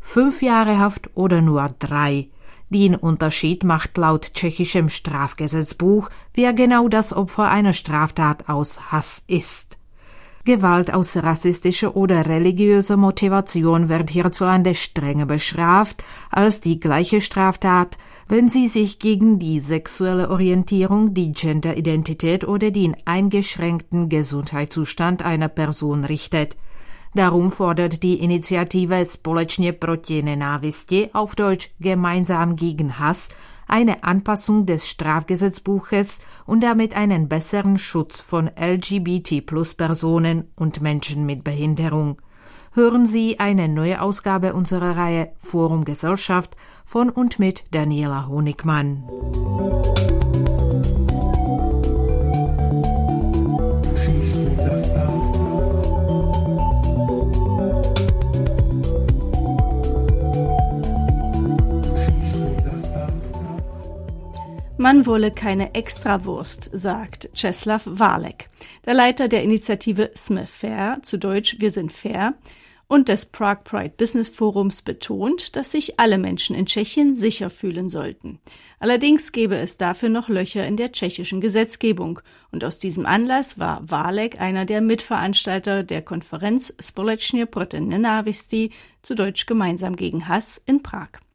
Fünf 0.00 0.42
Jahre 0.42 0.78
Haft 0.78 1.10
oder 1.14 1.42
nur 1.42 1.68
drei. 1.78 2.28
Den 2.68 2.96
Unterschied 2.96 3.62
macht 3.64 3.96
laut 3.96 4.32
tschechischem 4.34 4.88
Strafgesetzbuch, 4.88 6.10
wer 6.34 6.52
genau 6.52 6.88
das 6.88 7.12
Opfer 7.12 7.48
einer 7.48 7.72
Straftat 7.72 8.48
aus 8.48 8.90
Hass 8.90 9.22
ist. 9.26 9.78
Gewalt 10.44 10.94
aus 10.94 11.16
rassistischer 11.16 11.96
oder 11.96 12.26
religiöser 12.26 12.96
Motivation 12.96 13.88
wird 13.88 14.10
hierzulande 14.10 14.76
strenger 14.76 15.26
bestraft 15.26 16.04
als 16.30 16.60
die 16.60 16.78
gleiche 16.78 17.20
Straftat, 17.20 17.98
wenn 18.28 18.48
sie 18.48 18.68
sich 18.68 19.00
gegen 19.00 19.40
die 19.40 19.58
sexuelle 19.58 20.30
Orientierung, 20.30 21.14
die 21.14 21.32
Genderidentität 21.32 22.46
oder 22.46 22.70
den 22.70 22.96
eingeschränkten 23.04 24.08
Gesundheitszustand 24.08 25.24
einer 25.24 25.48
Person 25.48 26.04
richtet. 26.04 26.56
Darum 27.16 27.50
fordert 27.50 28.02
die 28.02 28.20
Initiative 28.20 29.06
Společně 29.06 29.72
proti 29.72 30.22
nenávisti, 30.22 31.08
auf 31.14 31.34
Deutsch 31.34 31.70
gemeinsam 31.78 32.56
gegen 32.56 32.90
Hass, 32.98 33.28
eine 33.66 34.02
Anpassung 34.02 34.66
des 34.66 34.86
Strafgesetzbuches 34.86 36.20
und 36.46 36.60
damit 36.62 36.94
einen 36.94 37.26
besseren 37.26 37.78
Schutz 37.78 38.20
von 38.20 38.50
LGBT-Plus-Personen 38.60 40.44
und 40.56 40.82
Menschen 40.82 41.24
mit 41.24 41.42
Behinderung. 41.42 42.20
Hören 42.72 43.06
Sie 43.06 43.40
eine 43.40 43.66
neue 43.66 44.02
Ausgabe 44.02 44.52
unserer 44.52 44.98
Reihe 44.98 45.32
Forum 45.38 45.86
Gesellschaft 45.86 46.54
von 46.84 47.08
und 47.08 47.38
mit 47.38 47.64
Daniela 47.70 48.28
Honigmann. 48.28 49.04
Man 64.86 65.04
wolle 65.04 65.32
keine 65.32 65.74
Extrawurst, 65.74 66.70
sagt 66.72 67.28
Czeslaw 67.34 67.82
Walek, 67.86 68.48
der 68.84 68.94
Leiter 68.94 69.26
der 69.26 69.42
Initiative 69.42 70.12
Smith 70.14 70.48
Fair, 70.48 71.00
zu 71.02 71.18
Deutsch 71.18 71.56
Wir 71.58 71.72
sind 71.72 71.92
fair, 71.92 72.34
und 72.86 73.08
des 73.08 73.26
Prague 73.26 73.64
Pride 73.64 73.94
Business 73.98 74.28
Forums 74.28 74.82
betont, 74.82 75.56
dass 75.56 75.72
sich 75.72 75.98
alle 75.98 76.18
Menschen 76.18 76.54
in 76.54 76.66
Tschechien 76.66 77.16
sicher 77.16 77.50
fühlen 77.50 77.90
sollten. 77.90 78.38
Allerdings 78.78 79.32
gäbe 79.32 79.56
es 79.56 79.76
dafür 79.76 80.08
noch 80.08 80.28
Löcher 80.28 80.64
in 80.64 80.76
der 80.76 80.92
tschechischen 80.92 81.40
Gesetzgebung, 81.40 82.20
und 82.52 82.62
aus 82.62 82.78
diesem 82.78 83.06
Anlass 83.06 83.58
war 83.58 83.90
Walek 83.90 84.40
einer 84.40 84.66
der 84.66 84.82
Mitveranstalter 84.82 85.82
der 85.82 86.02
Konferenz 86.02 86.72
Společně 86.80 87.46
proti 87.46 87.80
nenávisti, 87.80 88.70
zu 89.02 89.16
Deutsch 89.16 89.46
gemeinsam 89.46 89.96
gegen 89.96 90.28
Hass, 90.28 90.62
in 90.64 90.80
Prag. 90.80 91.25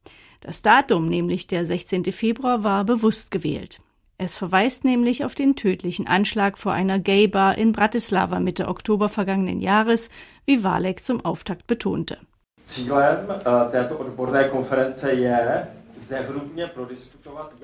Das 0.41 0.61
Datum, 0.63 1.07
nämlich 1.07 1.47
der 1.47 1.65
16. 1.65 2.11
Februar, 2.11 2.63
war 2.63 2.83
bewusst 2.83 3.31
gewählt. 3.31 3.79
Es 4.17 4.35
verweist 4.35 4.83
nämlich 4.83 5.23
auf 5.23 5.33
den 5.33 5.55
tödlichen 5.55 6.07
Anschlag 6.07 6.57
vor 6.57 6.73
einer 6.73 6.99
Gay-Bar 6.99 7.57
in 7.57 7.71
Bratislava 7.71 8.39
Mitte 8.39 8.67
Oktober 8.67 9.09
vergangenen 9.09 9.61
Jahres, 9.61 10.09
wie 10.45 10.63
Walek 10.63 11.03
zum 11.03 11.23
Auftakt 11.25 11.65
betonte. 11.67 12.17
Zielem 12.63 13.29
äh, 13.29 13.69
této 13.71 13.99
odborné 13.99 14.47
konference 14.49 15.11
je 15.13 15.65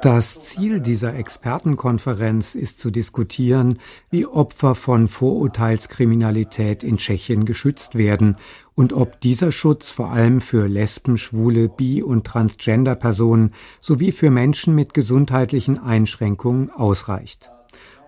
das 0.01 0.43
Ziel 0.43 0.79
dieser 0.79 1.15
Expertenkonferenz 1.15 2.55
ist 2.55 2.79
zu 2.79 2.91
diskutieren, 2.91 3.79
wie 4.09 4.25
Opfer 4.25 4.75
von 4.75 5.07
Vorurteilskriminalität 5.07 6.83
in 6.83 6.97
Tschechien 6.97 7.45
geschützt 7.45 7.95
werden 7.95 8.37
und 8.75 8.93
ob 8.93 9.19
dieser 9.21 9.51
Schutz 9.51 9.91
vor 9.91 10.11
allem 10.11 10.41
für 10.41 10.67
Lesben, 10.67 11.17
Schwule, 11.17 11.69
Bi- 11.69 12.03
und 12.03 12.25
Transgender-Personen 12.25 13.53
sowie 13.81 14.11
für 14.11 14.29
Menschen 14.29 14.75
mit 14.75 14.93
gesundheitlichen 14.93 15.79
Einschränkungen 15.79 16.69
ausreicht. 16.69 17.51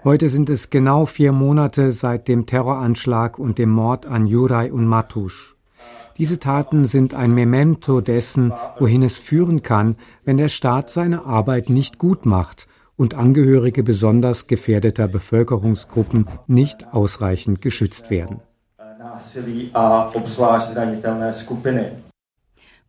Heute 0.04 0.30
sind 0.30 0.50
es 0.50 0.70
genau 0.70 1.06
vier 1.06 1.34
Monate 1.34 1.92
seit 1.92 2.30
dem 2.30 2.46
Terroranschlag 2.46 3.38
und 3.38 3.58
dem 3.58 3.70
Mord 3.70 4.06
an 4.06 4.28
Juraj 4.28 4.72
und 4.72 4.86
Matusch. 4.86 5.59
Diese 6.20 6.38
Taten 6.38 6.84
sind 6.84 7.14
ein 7.14 7.34
Memento 7.34 8.02
dessen, 8.02 8.52
wohin 8.78 9.04
es 9.04 9.18
führen 9.18 9.64
kann, 9.64 9.96
wenn 10.26 10.36
der 10.36 10.50
Staat 10.50 10.90
seine 10.90 11.26
Arbeit 11.26 11.70
nicht 11.70 11.98
gut 11.98 12.26
macht 12.26 12.68
und 12.98 13.14
Angehörige 13.14 13.84
besonders 13.84 14.48
gefährdeter 14.48 15.08
Bevölkerungsgruppen 15.08 16.28
nicht 16.46 16.94
ausreichend 16.94 17.62
geschützt 17.62 18.10
werden. 18.10 18.42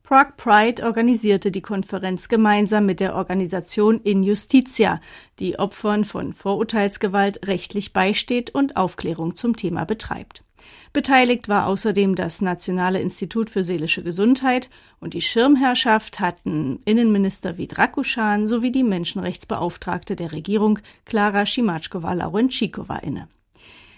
Prague 0.03 0.33
Pride 0.37 0.83
organisierte 0.83 1.53
die 1.53 1.62
Konferenz 1.62 2.29
gemeinsam 2.29 2.85
mit 2.85 2.99
der 2.99 3.14
Organisation 3.14 4.01
In 4.03 4.25
Justitia, 4.25 5.01
die 5.38 5.57
Opfern 5.57 6.05
von 6.05 6.33
Vorurteilsgewalt 6.35 7.47
rechtlich 7.47 7.93
beisteht 7.93 8.51
und 8.51 8.77
Aufklärung 8.77 9.37
zum 9.37 9.55
Thema 9.55 9.85
betreibt. 9.85 10.43
Beteiligt 10.92 11.49
war 11.49 11.66
außerdem 11.66 12.14
das 12.14 12.40
Nationale 12.40 13.01
Institut 13.01 13.51
für 13.51 13.64
seelische 13.64 14.03
Gesundheit 14.03 14.70
und 15.01 15.14
die 15.14 15.23
Schirmherrschaft 15.23 16.20
hatten 16.20 16.81
Innenminister 16.85 17.57
Vid 17.57 17.79
Rakuschan 17.79 18.46
sowie 18.46 18.73
die 18.73 18.85
Menschenrechtsbeauftragte 18.85 20.16
der 20.16 20.33
Regierung 20.33 20.79
Klara 21.05 21.46
Schimatschkova-Laurenschikova 21.46 22.99
inne. 22.99 23.29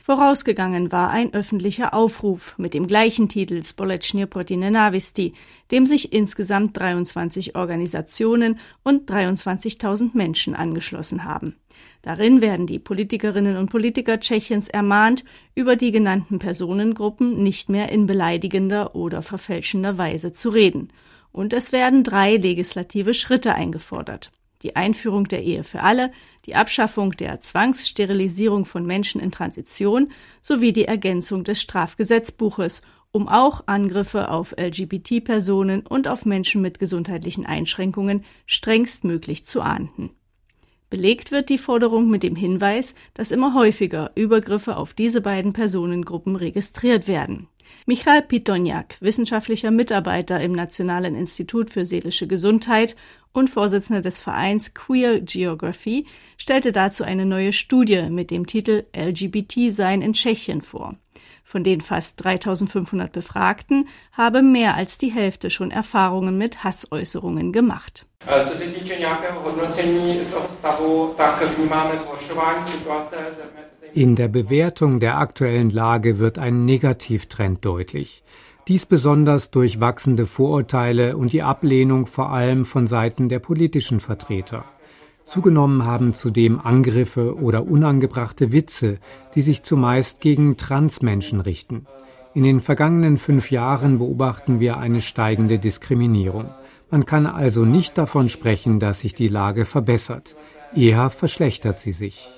Vorausgegangen 0.04 0.90
war 0.90 1.10
ein 1.10 1.32
öffentlicher 1.32 1.94
Aufruf 1.94 2.58
mit 2.58 2.74
dem 2.74 2.88
gleichen 2.88 3.28
Titel 3.28 3.62
Společně 3.62 4.26
proti 4.26 4.56
nenávisti, 4.56 5.32
dem 5.70 5.86
sich 5.86 6.12
insgesamt 6.12 6.76
23 6.76 7.54
Organisationen 7.54 8.58
und 8.82 9.08
23.000 9.08 10.10
Menschen 10.14 10.56
angeschlossen 10.56 11.22
haben. 11.22 11.54
Darin 12.02 12.40
werden 12.40 12.66
die 12.66 12.80
Politikerinnen 12.80 13.56
und 13.56 13.70
Politiker 13.70 14.18
Tschechiens 14.18 14.68
ermahnt, 14.68 15.22
über 15.54 15.76
die 15.76 15.92
genannten 15.92 16.40
Personengruppen 16.40 17.40
nicht 17.40 17.68
mehr 17.68 17.90
in 17.90 18.06
beleidigender 18.06 18.96
oder 18.96 19.22
verfälschender 19.22 19.98
Weise 19.98 20.32
zu 20.32 20.50
reden. 20.50 20.88
Und 21.30 21.52
es 21.52 21.70
werden 21.70 22.02
drei 22.02 22.38
legislative 22.38 23.14
Schritte 23.14 23.54
eingefordert 23.54 24.32
die 24.62 24.76
Einführung 24.76 25.28
der 25.28 25.42
Ehe 25.42 25.64
für 25.64 25.82
alle, 25.82 26.12
die 26.46 26.54
Abschaffung 26.54 27.12
der 27.12 27.40
Zwangssterilisierung 27.40 28.64
von 28.64 28.86
Menschen 28.86 29.20
in 29.20 29.30
Transition 29.30 30.10
sowie 30.40 30.72
die 30.72 30.86
Ergänzung 30.86 31.44
des 31.44 31.60
Strafgesetzbuches, 31.60 32.82
um 33.12 33.28
auch 33.28 33.64
Angriffe 33.66 34.30
auf 34.30 34.54
LGBT-Personen 34.58 35.86
und 35.86 36.08
auf 36.08 36.24
Menschen 36.24 36.62
mit 36.62 36.78
gesundheitlichen 36.78 37.44
Einschränkungen 37.44 38.24
strengstmöglich 38.46 39.44
zu 39.44 39.60
ahnden. 39.60 40.10
Belegt 40.88 41.30
wird 41.30 41.48
die 41.48 41.58
Forderung 41.58 42.10
mit 42.10 42.22
dem 42.22 42.36
Hinweis, 42.36 42.94
dass 43.14 43.30
immer 43.30 43.54
häufiger 43.54 44.10
Übergriffe 44.14 44.76
auf 44.76 44.92
diese 44.92 45.22
beiden 45.22 45.54
Personengruppen 45.54 46.36
registriert 46.36 47.08
werden. 47.08 47.48
Michael 47.86 48.22
Pitoniak, 48.22 48.96
wissenschaftlicher 49.00 49.70
Mitarbeiter 49.70 50.40
im 50.40 50.52
Nationalen 50.52 51.14
Institut 51.14 51.70
für 51.70 51.86
seelische 51.86 52.26
Gesundheit 52.26 52.96
und 53.32 53.50
Vorsitzender 53.50 54.02
des 54.02 54.20
Vereins 54.20 54.74
Queer 54.74 55.20
Geography, 55.20 56.06
stellte 56.36 56.72
dazu 56.72 57.04
eine 57.04 57.26
neue 57.26 57.52
Studie 57.52 58.08
mit 58.10 58.30
dem 58.30 58.46
Titel 58.46 58.84
LGBT-Sein 58.94 60.02
in 60.02 60.12
Tschechien 60.12 60.62
vor. 60.62 60.96
Von 61.52 61.64
den 61.64 61.82
fast 61.82 62.24
3500 62.24 63.12
Befragten 63.12 63.86
habe 64.12 64.40
mehr 64.40 64.74
als 64.74 64.96
die 64.96 65.10
Hälfte 65.10 65.50
schon 65.50 65.70
Erfahrungen 65.70 66.38
mit 66.38 66.64
Hassäußerungen 66.64 67.52
gemacht. 67.52 68.06
In 73.92 74.16
der 74.16 74.28
Bewertung 74.28 74.98
der 74.98 75.18
aktuellen 75.18 75.68
Lage 75.68 76.18
wird 76.18 76.38
ein 76.38 76.64
Negativtrend 76.64 77.62
deutlich. 77.62 78.24
Dies 78.66 78.86
besonders 78.86 79.50
durch 79.50 79.78
wachsende 79.78 80.24
Vorurteile 80.24 81.18
und 81.18 81.34
die 81.34 81.42
Ablehnung 81.42 82.06
vor 82.06 82.30
allem 82.30 82.64
von 82.64 82.86
Seiten 82.86 83.28
der 83.28 83.40
politischen 83.40 84.00
Vertreter. 84.00 84.64
Zugenommen 85.24 85.84
haben 85.84 86.12
zudem 86.14 86.60
Angriffe 86.60 87.36
oder 87.36 87.66
unangebrachte 87.66 88.52
Witze, 88.52 88.98
die 89.34 89.42
sich 89.42 89.62
zumeist 89.62 90.20
gegen 90.20 90.56
Transmenschen 90.56 91.40
richten. 91.40 91.86
In 92.34 92.44
den 92.44 92.60
vergangenen 92.60 93.18
fünf 93.18 93.50
Jahren 93.50 93.98
beobachten 93.98 94.58
wir 94.58 94.78
eine 94.78 95.00
steigende 95.00 95.58
Diskriminierung. 95.58 96.50
Man 96.90 97.06
kann 97.06 97.26
also 97.26 97.64
nicht 97.64 97.98
davon 97.98 98.28
sprechen, 98.28 98.80
dass 98.80 99.00
sich 99.00 99.14
die 99.14 99.28
Lage 99.28 99.64
verbessert. 99.64 100.34
Eher 100.74 101.10
verschlechtert 101.10 101.78
sie 101.78 101.92
sich. 101.92 102.28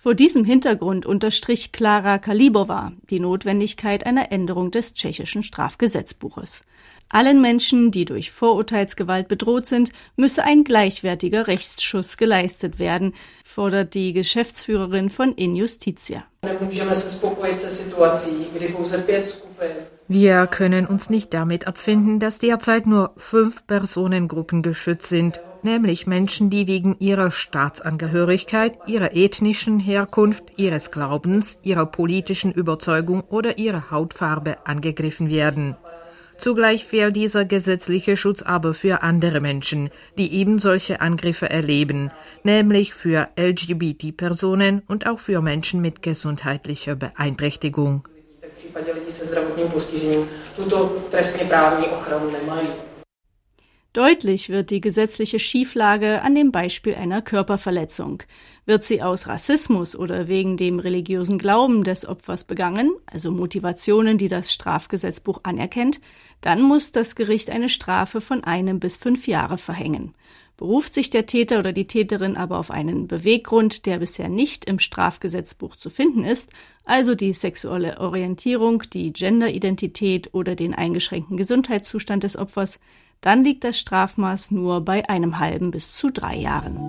Vor 0.00 0.14
diesem 0.14 0.44
Hintergrund 0.44 1.06
unterstrich 1.06 1.72
Klara 1.72 2.18
Kalibova 2.18 2.92
die 3.10 3.18
Notwendigkeit 3.18 4.06
einer 4.06 4.30
Änderung 4.30 4.70
des 4.70 4.94
tschechischen 4.94 5.42
Strafgesetzbuches. 5.42 6.64
Allen 7.08 7.40
Menschen, 7.40 7.90
die 7.90 8.04
durch 8.04 8.30
Vorurteilsgewalt 8.30 9.26
bedroht 9.26 9.66
sind, 9.66 9.90
müsse 10.14 10.44
ein 10.44 10.62
gleichwertiger 10.62 11.48
Rechtsschuss 11.48 12.16
geleistet 12.16 12.78
werden, 12.78 13.12
fordert 13.44 13.94
die 13.94 14.12
Geschäftsführerin 14.12 15.10
von 15.10 15.32
Injustitia. 15.32 16.22
Wir 20.06 20.46
können 20.46 20.86
uns 20.86 21.10
nicht 21.10 21.34
damit 21.34 21.66
abfinden, 21.66 22.20
dass 22.20 22.38
derzeit 22.38 22.86
nur 22.86 23.14
fünf 23.16 23.66
Personengruppen 23.66 24.62
geschützt 24.62 25.08
sind 25.08 25.40
nämlich 25.64 26.06
Menschen, 26.06 26.50
die 26.50 26.66
wegen 26.66 26.96
ihrer 26.98 27.30
Staatsangehörigkeit, 27.30 28.78
ihrer 28.86 29.14
ethnischen 29.14 29.80
Herkunft, 29.80 30.44
ihres 30.56 30.90
Glaubens, 30.90 31.58
ihrer 31.62 31.86
politischen 31.86 32.52
Überzeugung 32.52 33.22
oder 33.28 33.58
ihrer 33.58 33.90
Hautfarbe 33.90 34.56
angegriffen 34.66 35.30
werden. 35.30 35.76
Zugleich 36.38 36.84
fehlt 36.84 37.16
dieser 37.16 37.44
gesetzliche 37.44 38.16
Schutz 38.16 38.42
aber 38.42 38.72
für 38.72 39.02
andere 39.02 39.40
Menschen, 39.40 39.90
die 40.16 40.32
eben 40.34 40.60
solche 40.60 41.00
Angriffe 41.00 41.50
erleben, 41.50 42.12
nämlich 42.44 42.94
für 42.94 43.28
LGBT-Personen 43.36 44.82
und 44.86 45.06
auch 45.06 45.18
für 45.18 45.42
Menschen 45.42 45.80
mit 45.80 46.00
gesundheitlicher 46.00 46.94
Beeinträchtigung. 46.94 48.08
V 48.40 48.60
případě 48.62 48.92
lidí 48.92 49.12
se. 49.12 49.24
Deutlich 53.94 54.50
wird 54.50 54.68
die 54.68 54.82
gesetzliche 54.82 55.38
Schieflage 55.38 56.20
an 56.20 56.34
dem 56.34 56.52
Beispiel 56.52 56.94
einer 56.94 57.22
Körperverletzung. 57.22 58.22
Wird 58.66 58.84
sie 58.84 59.02
aus 59.02 59.28
Rassismus 59.28 59.96
oder 59.96 60.28
wegen 60.28 60.58
dem 60.58 60.78
religiösen 60.78 61.38
Glauben 61.38 61.84
des 61.84 62.06
Opfers 62.06 62.44
begangen, 62.44 62.92
also 63.06 63.30
Motivationen, 63.30 64.18
die 64.18 64.28
das 64.28 64.52
Strafgesetzbuch 64.52 65.40
anerkennt, 65.42 66.02
dann 66.42 66.60
muss 66.60 66.92
das 66.92 67.16
Gericht 67.16 67.48
eine 67.48 67.70
Strafe 67.70 68.20
von 68.20 68.44
einem 68.44 68.78
bis 68.78 68.98
fünf 68.98 69.26
Jahre 69.26 69.56
verhängen. 69.56 70.14
Beruft 70.58 70.92
sich 70.92 71.08
der 71.08 71.24
Täter 71.24 71.60
oder 71.60 71.72
die 71.72 71.86
Täterin 71.86 72.36
aber 72.36 72.58
auf 72.58 72.70
einen 72.70 73.06
Beweggrund, 73.06 73.86
der 73.86 74.00
bisher 74.00 74.28
nicht 74.28 74.66
im 74.66 74.80
Strafgesetzbuch 74.80 75.76
zu 75.76 75.88
finden 75.88 76.24
ist, 76.24 76.50
also 76.84 77.14
die 77.14 77.32
sexuelle 77.32 78.00
Orientierung, 78.00 78.82
die 78.92 79.12
Genderidentität 79.12 80.34
oder 80.34 80.56
den 80.56 80.74
eingeschränkten 80.74 81.36
Gesundheitszustand 81.36 82.24
des 82.24 82.36
Opfers, 82.36 82.80
dann 83.20 83.44
liegt 83.44 83.64
das 83.64 83.78
Strafmaß 83.78 84.50
nur 84.50 84.84
bei 84.84 85.08
einem 85.08 85.38
halben 85.38 85.70
bis 85.70 85.92
zu 85.94 86.10
drei 86.10 86.36
Jahren. 86.36 86.88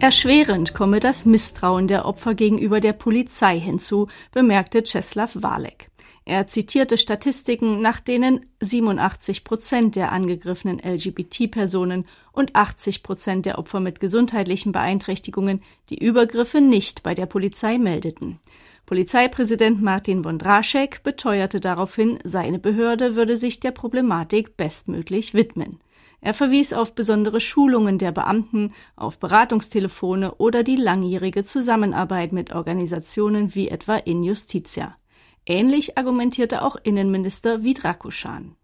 Erschwerend 0.00 0.74
komme 0.74 1.00
das 1.00 1.24
Misstrauen 1.24 1.88
der 1.88 2.04
Opfer 2.04 2.34
gegenüber 2.34 2.80
der 2.80 2.92
Polizei 2.92 3.58
hinzu, 3.58 4.08
bemerkte 4.32 4.82
Czeslaw 4.84 5.30
Walek. 5.34 5.88
Er 6.26 6.46
zitierte 6.46 6.96
Statistiken, 6.96 7.82
nach 7.82 8.00
denen 8.00 8.46
87 8.60 9.44
Prozent 9.44 9.94
der 9.94 10.10
angegriffenen 10.10 10.78
LGBT-Personen 10.78 12.06
und 12.32 12.56
80 12.56 13.02
Prozent 13.02 13.44
der 13.44 13.58
Opfer 13.58 13.78
mit 13.80 14.00
gesundheitlichen 14.00 14.72
Beeinträchtigungen 14.72 15.62
die 15.90 16.02
Übergriffe 16.02 16.62
nicht 16.62 17.02
bei 17.02 17.14
der 17.14 17.26
Polizei 17.26 17.76
meldeten. 17.76 18.40
Polizeipräsident 18.86 19.82
Martin 19.82 20.24
Wondraschek 20.24 21.02
beteuerte 21.02 21.60
daraufhin, 21.60 22.18
seine 22.24 22.58
Behörde 22.58 23.16
würde 23.16 23.36
sich 23.36 23.60
der 23.60 23.72
Problematik 23.72 24.56
bestmöglich 24.56 25.34
widmen. 25.34 25.78
Er 26.22 26.32
verwies 26.32 26.72
auf 26.72 26.94
besondere 26.94 27.38
Schulungen 27.38 27.98
der 27.98 28.12
Beamten, 28.12 28.72
auf 28.96 29.18
Beratungstelefone 29.18 30.36
oder 30.36 30.62
die 30.62 30.76
langjährige 30.76 31.44
Zusammenarbeit 31.44 32.32
mit 32.32 32.54
Organisationen 32.54 33.54
wie 33.54 33.68
etwa 33.68 33.96
Injustitia. 33.96 34.96
Ähnlich 35.46 35.98
argumentierte 35.98 36.62
auch 36.62 36.76
Innenminister 36.82 37.62
Vidrakuschan. 37.62 38.56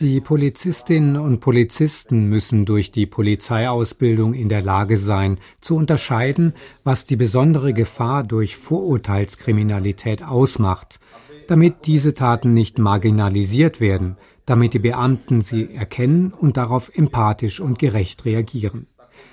Die 0.00 0.20
Polizistinnen 0.20 1.16
und 1.16 1.40
Polizisten 1.40 2.28
müssen 2.28 2.64
durch 2.64 2.90
die 2.90 3.06
Polizeiausbildung 3.06 4.34
in 4.34 4.48
der 4.48 4.62
Lage 4.62 4.98
sein, 4.98 5.38
zu 5.60 5.76
unterscheiden, 5.76 6.54
was 6.84 7.04
die 7.04 7.16
besondere 7.16 7.72
Gefahr 7.72 8.22
durch 8.22 8.56
Vorurteilskriminalität 8.56 10.22
ausmacht, 10.22 11.00
damit 11.48 11.86
diese 11.86 12.14
Taten 12.14 12.54
nicht 12.54 12.78
marginalisiert 12.78 13.80
werden, 13.80 14.16
damit 14.46 14.74
die 14.74 14.78
Beamten 14.78 15.42
sie 15.42 15.74
erkennen 15.74 16.32
und 16.32 16.56
darauf 16.56 16.90
empathisch 16.96 17.60
und 17.60 17.78
gerecht 17.78 18.24
reagieren. 18.24 18.86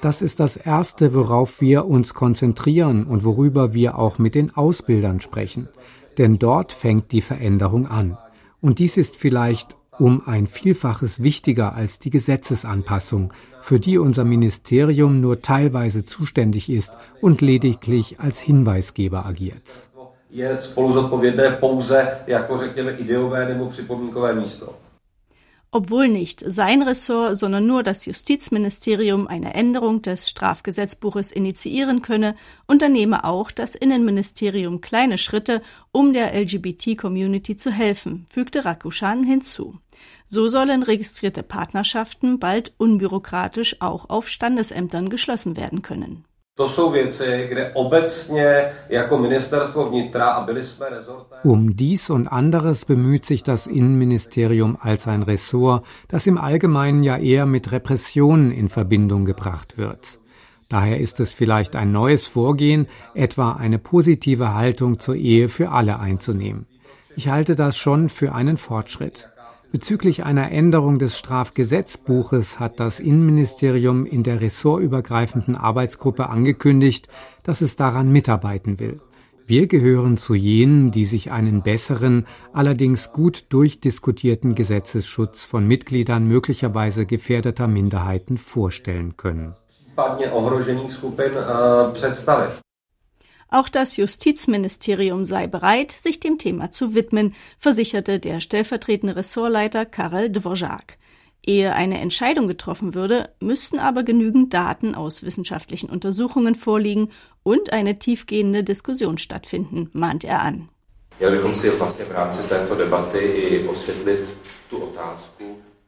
Das 0.03 0.21
ist 0.21 0.41
das 0.41 0.57
Erste, 0.57 1.13
worauf 1.13 1.61
wir 1.61 1.85
uns 1.85 2.13
konzentrieren 2.13 3.05
und 3.05 3.23
worüber 3.23 3.73
wir 3.73 3.97
auch 3.97 4.19
mit 4.19 4.35
den 4.35 4.53
Ausbildern 4.53 5.21
sprechen. 5.21 5.69
Denn 6.17 6.39
dort 6.39 6.73
fängt 6.73 7.13
die 7.13 7.21
Veränderung 7.21 7.87
an. 7.87 8.17
Und 8.59 8.79
dies 8.79 8.97
ist 8.97 9.15
vielleicht 9.15 9.77
um 9.97 10.21
ein 10.25 10.47
Vielfaches 10.47 11.23
wichtiger 11.23 11.73
als 11.73 11.99
die 11.99 12.09
Gesetzesanpassung, 12.09 13.31
für 13.61 13.79
die 13.79 13.97
unser 13.97 14.25
Ministerium 14.25 15.21
nur 15.21 15.41
teilweise 15.41 16.05
zuständig 16.05 16.69
ist 16.69 16.97
und 17.21 17.39
lediglich 17.39 18.19
als 18.19 18.41
Hinweisgeber 18.41 19.25
agiert. 19.25 19.89
Je 20.29 20.57
spolu 20.59 20.93
zodpovědné 20.93 21.57
pouze 21.59 22.07
jako 22.27 22.57
řekněme 22.57 22.91
ideové 22.91 23.45
nebo 23.45 23.69
připomínkové 23.69 24.35
místo. 24.35 24.82
Obwohl 25.75 26.07
nicht 26.07 26.43
sein 26.45 26.83
Ressort, 26.83 27.35
sondern 27.35 27.65
nur 27.65 27.81
das 27.81 28.05
Justizministerium 28.05 29.25
eine 29.25 29.55
Änderung 29.55 30.03
des 30.03 30.29
Strafgesetzbuches 30.29 31.31
initiieren 31.31 32.03
könne, 32.03 32.35
unternehme 32.67 33.23
auch 33.23 33.49
das 33.49 33.73
Innenministerium 33.73 34.81
kleine 34.81 35.17
Schritte, 35.17 35.63
um 35.91 36.13
der 36.13 36.39
LGBT-Community 36.39 37.57
zu 37.57 37.71
helfen, 37.71 38.27
fügte 38.29 38.65
Rakushan 38.65 39.23
hinzu. 39.23 39.79
So 40.27 40.47
sollen 40.47 40.83
registrierte 40.83 41.41
Partnerschaften 41.41 42.37
bald 42.37 42.73
unbürokratisch 42.77 43.81
auch 43.81 44.11
auf 44.11 44.29
Standesämtern 44.29 45.09
geschlossen 45.09 45.57
werden 45.57 45.81
können. 45.81 46.23
Um 51.43 51.75
dies 51.75 52.11
und 52.11 52.27
anderes 52.27 52.85
bemüht 52.85 53.25
sich 53.25 53.41
das 53.41 53.65
Innenministerium 53.65 54.77
als 54.79 55.07
ein 55.07 55.23
Ressort, 55.23 55.83
das 56.09 56.27
im 56.27 56.37
Allgemeinen 56.37 57.01
ja 57.01 57.17
eher 57.17 57.47
mit 57.47 57.71
Repressionen 57.71 58.51
in 58.51 58.69
Verbindung 58.69 59.25
gebracht 59.25 59.79
wird. 59.79 60.19
Daher 60.69 60.99
ist 60.99 61.19
es 61.19 61.33
vielleicht 61.33 61.75
ein 61.75 61.91
neues 61.91 62.27
Vorgehen, 62.27 62.87
etwa 63.15 63.53
eine 63.53 63.79
positive 63.79 64.53
Haltung 64.53 64.99
zur 64.99 65.15
Ehe 65.15 65.49
für 65.49 65.71
alle 65.71 65.99
einzunehmen. 65.99 66.67
Ich 67.15 67.29
halte 67.29 67.55
das 67.55 67.77
schon 67.77 68.09
für 68.09 68.35
einen 68.35 68.57
Fortschritt. 68.57 69.32
Bezüglich 69.73 70.23
einer 70.23 70.51
Änderung 70.51 70.99
des 70.99 71.17
Strafgesetzbuches 71.17 72.59
hat 72.59 72.79
das 72.79 72.99
Innenministerium 72.99 74.05
in 74.05 74.21
der 74.21 74.39
ressortübergreifenden 74.39 75.57
Arbeitsgruppe 75.57 76.29
angekündigt, 76.29 77.07
dass 77.41 77.61
es 77.61 77.75
daran 77.75 78.11
mitarbeiten 78.11 78.79
will. 78.79 79.01
Wir 79.47 79.65
gehören 79.65 80.17
zu 80.17 80.35
jenen, 80.35 80.91
die 80.91 81.05
sich 81.05 81.31
einen 81.31 81.63
besseren, 81.63 82.27
allerdings 82.53 83.13
gut 83.13 83.45
durchdiskutierten 83.49 84.53
Gesetzesschutz 84.53 85.45
von 85.45 85.67
Mitgliedern 85.67 86.27
möglicherweise 86.27 87.07
gefährdeter 87.07 87.67
Minderheiten 87.67 88.37
vorstellen 88.37 89.17
können. 89.17 89.55
Auch 93.53 93.69
das 93.69 93.97
Justizministerium 93.97 95.25
sei 95.25 95.45
bereit, 95.45 95.91
sich 95.91 96.19
dem 96.19 96.39
Thema 96.39 96.71
zu 96.71 96.95
widmen, 96.95 97.35
versicherte 97.59 98.19
der 98.19 98.39
stellvertretende 98.39 99.15
Ressortleiter 99.15 99.85
Karel 99.85 100.31
Dvořák. 100.31 100.97
Ehe 101.45 101.71
eine 101.73 101.99
Entscheidung 101.99 102.47
getroffen 102.47 102.95
würde, 102.95 103.29
müssten 103.39 103.77
aber 103.77 104.01
genügend 104.01 104.55
Daten 104.55 104.95
aus 104.95 105.21
wissenschaftlichen 105.21 105.91
Untersuchungen 105.91 106.55
vorliegen 106.55 107.11
und 107.43 107.71
eine 107.71 107.99
tiefgehende 107.99 108.63
Diskussion 108.63 109.19
stattfinden, 109.19 109.87
mahnt 109.93 110.23
er 110.23 110.41
an. 110.41 110.69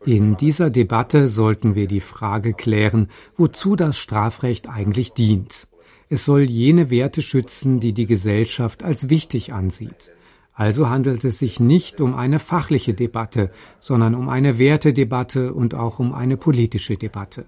In 0.06 0.38
dieser 0.38 0.70
Debatte 0.70 1.28
sollten 1.28 1.74
wir 1.74 1.88
die 1.88 2.00
Frage 2.00 2.54
klären, 2.54 3.10
wozu 3.38 3.76
das 3.76 3.98
Strafrecht 3.98 4.70
eigentlich 4.70 5.14
dient. 5.14 5.68
Es 6.08 6.26
soll 6.26 6.42
jene 6.42 6.92
Werte 6.92 7.22
schützen, 7.22 7.80
die 7.80 7.94
die 7.94 8.06
Gesellschaft 8.06 8.84
als 8.84 9.10
wichtig 9.10 9.54
ansieht. 9.54 10.12
Also 10.54 10.90
handelt 10.90 11.24
es 11.26 11.40
sich 11.40 11.60
nicht 11.60 12.00
um 12.00 12.14
eine 12.14 12.40
fachliche 12.40 12.94
Debatte, 12.94 13.52
sondern 13.80 14.16
um 14.16 14.30
eine 14.30 14.58
Wertedebatte 14.58 15.54
und 15.54 15.74
auch 15.74 16.00
um 16.00 16.14
eine 16.14 16.38
politische 16.38 16.96
Debatte. 16.96 17.46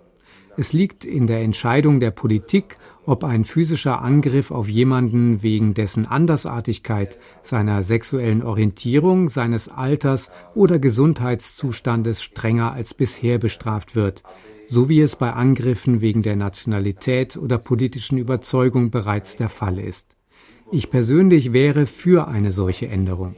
Es 0.59 0.73
liegt 0.73 1.05
in 1.05 1.27
der 1.27 1.41
Entscheidung 1.41 1.99
der 1.99 2.09
Politik, 2.09 2.77
ob 3.05 3.23
ein 3.23 3.43
physischer 3.43 4.01
Angriff 4.01 4.49
auf 4.49 4.67
jemanden 4.67 5.43
wegen 5.43 5.75
dessen 5.75 6.07
Andersartigkeit, 6.07 7.19
seiner 7.43 7.83
sexuellen 7.83 8.41
Orientierung, 8.41 9.29
seines 9.29 9.69
Alters 9.69 10.31
oder 10.55 10.79
Gesundheitszustandes 10.79 12.23
strenger 12.23 12.71
als 12.71 12.95
bisher 12.95 13.37
bestraft 13.37 13.95
wird, 13.95 14.23
so 14.67 14.89
wie 14.89 15.01
es 15.01 15.15
bei 15.15 15.31
Angriffen 15.31 16.01
wegen 16.01 16.23
der 16.23 16.35
Nationalität 16.35 17.37
oder 17.37 17.57
politischen 17.57 18.17
Überzeugung 18.17 18.91
bereits 18.91 19.35
der 19.35 19.49
Fall 19.49 19.79
ist. 19.79 20.15
Ich 20.71 20.89
persönlich 20.89 21.53
wäre 21.53 21.85
für 21.85 22.27
eine 22.27 22.51
solche 22.51 22.87
Änderung. 22.87 23.35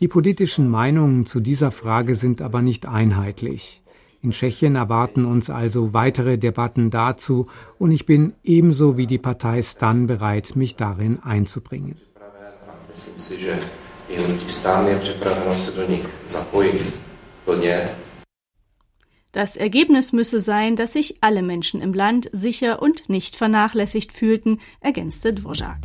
Die 0.00 0.08
politischen 0.08 0.68
Meinungen 0.68 1.26
zu 1.26 1.38
dieser 1.38 1.70
Frage 1.70 2.16
sind 2.16 2.42
aber 2.42 2.60
nicht 2.60 2.88
einheitlich. 2.88 3.82
In 4.20 4.30
Tschechien 4.30 4.76
erwarten 4.76 5.24
uns 5.24 5.50
also 5.50 5.94
weitere 5.94 6.38
Debatten 6.38 6.90
dazu 6.90 7.48
und 7.78 7.92
ich 7.92 8.06
bin 8.06 8.34
ebenso 8.42 8.96
wie 8.96 9.06
die 9.06 9.18
Partei 9.18 9.62
Stan 9.62 10.06
bereit, 10.06 10.56
mich 10.56 10.76
darin 10.76 11.20
einzubringen. 11.20 11.96
Das 19.32 19.56
Ergebnis 19.56 20.12
müsse 20.12 20.40
sein, 20.40 20.76
dass 20.76 20.92
sich 20.92 21.16
alle 21.22 21.40
Menschen 21.40 21.80
im 21.80 21.94
Land 21.94 22.28
sicher 22.32 22.82
und 22.82 23.08
nicht 23.08 23.34
vernachlässigt 23.34 24.12
fühlten, 24.12 24.58
ergänzte 24.80 25.30
Dvořák. 25.30 25.78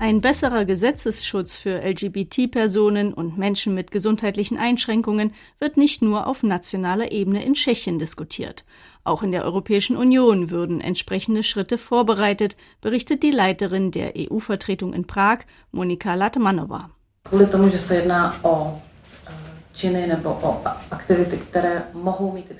Ein 0.00 0.20
besserer 0.20 0.64
Gesetzesschutz 0.64 1.56
für 1.56 1.82
LGBT-Personen 1.82 3.12
und 3.12 3.36
Menschen 3.36 3.74
mit 3.74 3.90
gesundheitlichen 3.90 4.56
Einschränkungen 4.56 5.32
wird 5.58 5.76
nicht 5.76 6.02
nur 6.02 6.28
auf 6.28 6.44
nationaler 6.44 7.10
Ebene 7.10 7.44
in 7.44 7.54
Tschechien 7.54 7.98
diskutiert. 7.98 8.64
Auch 9.02 9.24
in 9.24 9.32
der 9.32 9.44
Europäischen 9.44 9.96
Union 9.96 10.50
würden 10.50 10.80
entsprechende 10.80 11.42
Schritte 11.42 11.78
vorbereitet, 11.78 12.56
berichtet 12.80 13.24
die 13.24 13.32
Leiterin 13.32 13.90
der 13.90 14.12
EU-Vertretung 14.16 14.92
in 14.92 15.04
Prag, 15.04 15.40
Monika 15.72 16.14
Latmanova. 16.14 16.90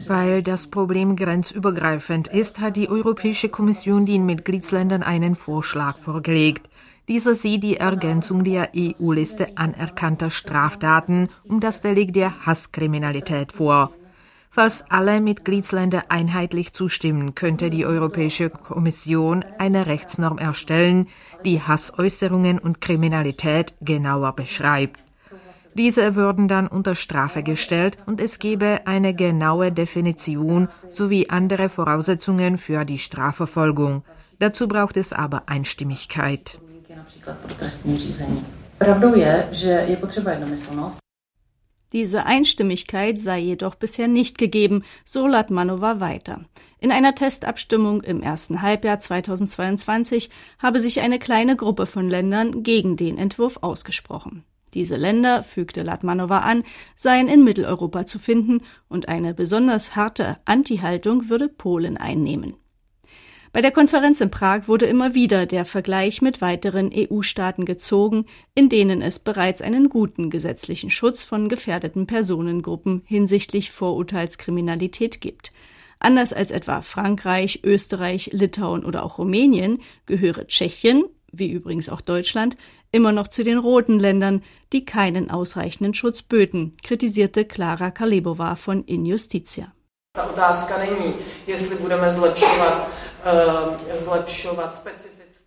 Weil 0.08 0.42
das 0.42 0.66
Problem 0.66 1.14
grenzübergreifend 1.14 2.28
ist, 2.28 2.58
hat 2.58 2.76
die 2.76 2.88
Europäische 2.88 3.48
Kommission 3.48 4.06
den 4.06 4.26
Mitgliedsländern 4.26 5.04
einen 5.04 5.36
Vorschlag 5.36 5.98
vorgelegt. 5.98 6.68
Dieser 7.08 7.34
sieht 7.34 7.62
die 7.62 7.78
Ergänzung 7.78 8.44
der 8.44 8.70
EU-Liste 8.76 9.56
anerkannter 9.56 10.30
Straftaten 10.30 11.30
um 11.48 11.58
das 11.58 11.80
Delikt 11.80 12.16
der 12.16 12.44
Hasskriminalität 12.44 13.52
vor. 13.52 13.92
Falls 14.50 14.84
alle 14.90 15.20
Mitgliedsländer 15.20 16.04
einheitlich 16.10 16.74
zustimmen, 16.74 17.34
könnte 17.34 17.70
die 17.70 17.86
Europäische 17.86 18.50
Kommission 18.50 19.44
eine 19.58 19.86
Rechtsnorm 19.86 20.36
erstellen, 20.36 21.08
die 21.44 21.62
Hassäußerungen 21.62 22.58
und 22.58 22.80
Kriminalität 22.80 23.74
genauer 23.80 24.34
beschreibt. 24.34 25.00
Diese 25.74 26.16
würden 26.16 26.48
dann 26.48 26.66
unter 26.66 26.94
Strafe 26.94 27.42
gestellt 27.42 27.98
und 28.06 28.20
es 28.20 28.38
gäbe 28.38 28.80
eine 28.86 29.14
genaue 29.14 29.70
Definition 29.70 30.68
sowie 30.90 31.28
andere 31.28 31.68
Voraussetzungen 31.68 32.58
für 32.58 32.84
die 32.84 32.98
Strafverfolgung. 32.98 34.02
Dazu 34.40 34.66
braucht 34.66 34.96
es 34.96 35.12
aber 35.12 35.48
Einstimmigkeit. 35.48 36.58
Diese 41.92 42.26
Einstimmigkeit 42.26 43.18
sei 43.18 43.38
jedoch 43.38 43.74
bisher 43.76 44.08
nicht 44.08 44.36
gegeben, 44.36 44.84
so 45.06 45.26
Latmanova 45.26 46.00
weiter. 46.00 46.44
In 46.78 46.92
einer 46.92 47.14
Testabstimmung 47.14 48.02
im 48.02 48.20
ersten 48.20 48.60
Halbjahr 48.60 49.00
2022 49.00 50.28
habe 50.58 50.80
sich 50.80 51.00
eine 51.00 51.18
kleine 51.18 51.56
Gruppe 51.56 51.86
von 51.86 52.10
Ländern 52.10 52.62
gegen 52.62 52.96
den 52.96 53.16
Entwurf 53.16 53.58
ausgesprochen. 53.62 54.44
Diese 54.74 54.96
Länder, 54.96 55.42
fügte 55.42 55.82
Latmanova 55.82 56.40
an, 56.40 56.62
seien 56.94 57.28
in 57.28 57.42
Mitteleuropa 57.42 58.04
zu 58.04 58.18
finden 58.18 58.60
und 58.88 59.08
eine 59.08 59.32
besonders 59.32 59.96
harte 59.96 60.36
Anti-Haltung 60.44 61.30
würde 61.30 61.48
Polen 61.48 61.96
einnehmen. 61.96 62.54
Bei 63.52 63.62
der 63.62 63.70
Konferenz 63.70 64.20
in 64.20 64.30
Prag 64.30 64.68
wurde 64.68 64.84
immer 64.86 65.14
wieder 65.14 65.46
der 65.46 65.64
Vergleich 65.64 66.20
mit 66.20 66.42
weiteren 66.42 66.90
EU-Staaten 66.94 67.64
gezogen, 67.64 68.26
in 68.54 68.68
denen 68.68 69.00
es 69.00 69.18
bereits 69.18 69.62
einen 69.62 69.88
guten 69.88 70.28
gesetzlichen 70.28 70.90
Schutz 70.90 71.22
von 71.22 71.48
gefährdeten 71.48 72.06
Personengruppen 72.06 73.02
hinsichtlich 73.06 73.70
Vorurteilskriminalität 73.70 75.22
gibt. 75.22 75.52
Anders 75.98 76.32
als 76.32 76.50
etwa 76.50 76.82
Frankreich, 76.82 77.60
Österreich, 77.64 78.30
Litauen 78.32 78.84
oder 78.84 79.02
auch 79.02 79.18
Rumänien 79.18 79.80
gehöre 80.04 80.46
Tschechien, 80.46 81.04
wie 81.32 81.50
übrigens 81.50 81.88
auch 81.88 82.02
Deutschland, 82.02 82.56
immer 82.92 83.12
noch 83.12 83.28
zu 83.28 83.44
den 83.44 83.58
roten 83.58 83.98
Ländern, 83.98 84.42
die 84.72 84.84
keinen 84.84 85.30
ausreichenden 85.30 85.94
Schutz 85.94 86.22
böten, 86.22 86.76
kritisierte 86.84 87.44
Klara 87.46 87.90
Kalebova 87.90 88.56
von 88.56 88.84
Injustitia. 88.84 89.72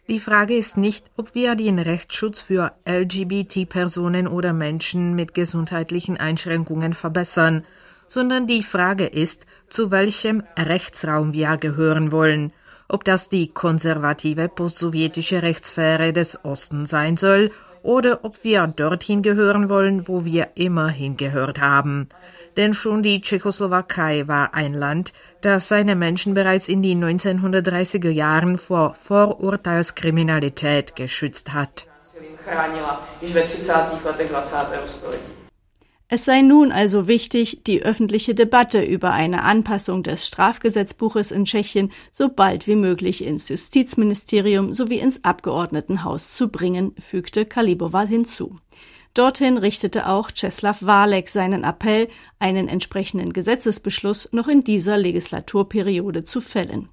Die 0.08 0.20
Frage 0.20 0.58
ist 0.58 0.78
nicht, 0.78 1.06
ob 1.18 1.36
wir 1.36 1.56
den 1.56 1.80
Rechtsschutz 1.80 2.40
für 2.40 2.72
LGBT-Personen 2.86 4.28
oder 4.28 4.54
Menschen 4.54 5.16
mit 5.16 5.34
gesundheitlichen 5.34 6.18
Einschränkungen 6.18 6.94
verbessern, 6.94 7.64
sondern 8.08 8.48
die 8.48 8.64
Frage 8.64 9.06
ist, 9.06 9.46
zu 9.70 9.92
welchem 9.92 10.44
Rechtsraum 10.58 11.34
wir 11.34 11.58
gehören 11.58 12.12
wollen 12.12 12.52
ob 12.92 13.06
das 13.06 13.30
die 13.30 13.48
konservative 13.48 14.50
postsowjetische 14.50 15.42
Rechtssphäre 15.42 16.12
des 16.12 16.44
Ostens 16.44 16.90
sein 16.90 17.16
soll 17.16 17.52
oder 17.84 18.24
ob 18.24 18.44
wir 18.44 18.68
dorthin 18.68 19.22
gehören 19.24 19.70
wollen, 19.70 20.08
wo 20.08 20.26
wir 20.26 20.50
immer 20.56 20.90
hingehört 20.90 21.62
haben. 21.62 22.10
Denn 22.58 22.74
schon 22.74 23.02
die 23.02 23.22
Tschechoslowakei 23.22 24.28
war 24.28 24.54
ein 24.54 24.74
Land, 24.74 25.14
das 25.42 25.70
seine 25.70 25.96
Menschen 25.96 26.34
bereits 26.34 26.68
in 26.68 26.84
den 26.84 27.04
1930er 27.04 28.10
Jahren 28.10 28.58
vor 28.58 28.94
Vorurteilskriminalität 28.94 30.96
geschützt 30.96 31.54
hat. 31.54 31.88
Es 36.14 36.26
sei 36.26 36.42
nun 36.42 36.74
also 36.74 37.08
wichtig, 37.08 37.64
die 37.64 37.84
öffentliche 37.84 38.36
Debatte 38.36 38.84
über 38.84 39.12
eine 39.12 39.44
Anpassung 39.44 40.04
des 40.04 40.28
Strafgesetzbuches 40.28 41.32
in 41.32 41.46
Tschechien 41.46 41.90
so 42.12 42.28
bald 42.28 42.68
wie 42.68 42.76
möglich 42.76 43.24
ins 43.24 43.48
Justizministerium 43.48 44.74
sowie 44.74 45.00
ins 45.00 45.24
Abgeordnetenhaus 45.24 46.34
zu 46.34 46.50
bringen, 46.50 46.94
fügte 47.00 47.46
Kalibova 47.46 48.02
hinzu. 48.02 48.58
Dorthin 49.14 49.58
richtete 49.58 50.08
auch 50.08 50.32
Czeslaw 50.32 50.78
Walek 50.82 51.28
seinen 51.28 51.64
Appell, 51.66 52.08
einen 52.40 52.70
entsprechenden 52.70 53.34
Gesetzesbeschluss 53.34 54.30
noch 54.32 54.48
in 54.48 54.64
dieser 54.64 54.98
Legislaturperiode 54.98 56.24
zu 56.24 56.40
fällen. 56.40 56.90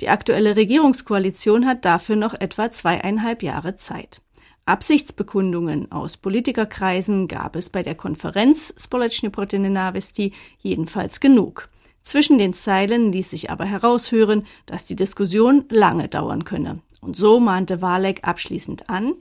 Die 0.00 0.08
aktuelle 0.08 0.56
Regierungskoalition 0.56 1.66
hat 1.66 1.84
dafür 1.84 2.16
noch 2.16 2.34
etwa 2.34 2.70
zweieinhalb 2.70 3.42
Jahre 3.42 3.76
Zeit. 3.76 4.22
Absichtsbekundungen 4.64 5.90
aus 5.92 6.16
Politikerkreisen 6.16 7.26
gab 7.26 7.56
es 7.56 7.70
bei 7.70 7.82
der 7.82 7.94
Konferenz 7.94 8.74
Společně 8.78 9.30
proti 9.30 9.58
nenávistí 9.58 10.32
jedenfalls 10.62 11.20
genug. 11.20 11.68
Zwischen 12.02 12.38
den 12.38 12.54
Zeilen 12.54 13.12
ließ 13.12 13.30
sich 13.30 13.50
aber 13.50 13.64
heraushören, 13.64 14.46
dass 14.66 14.84
die 14.84 14.96
Diskussion 14.96 15.64
lange 15.70 16.08
dauern 16.08 16.44
könne. 16.44 16.80
Und 17.00 17.16
so 17.16 17.40
mahnte 17.40 17.80
Walek 17.80 18.20
abschließend 18.26 18.88
an, 18.90 19.14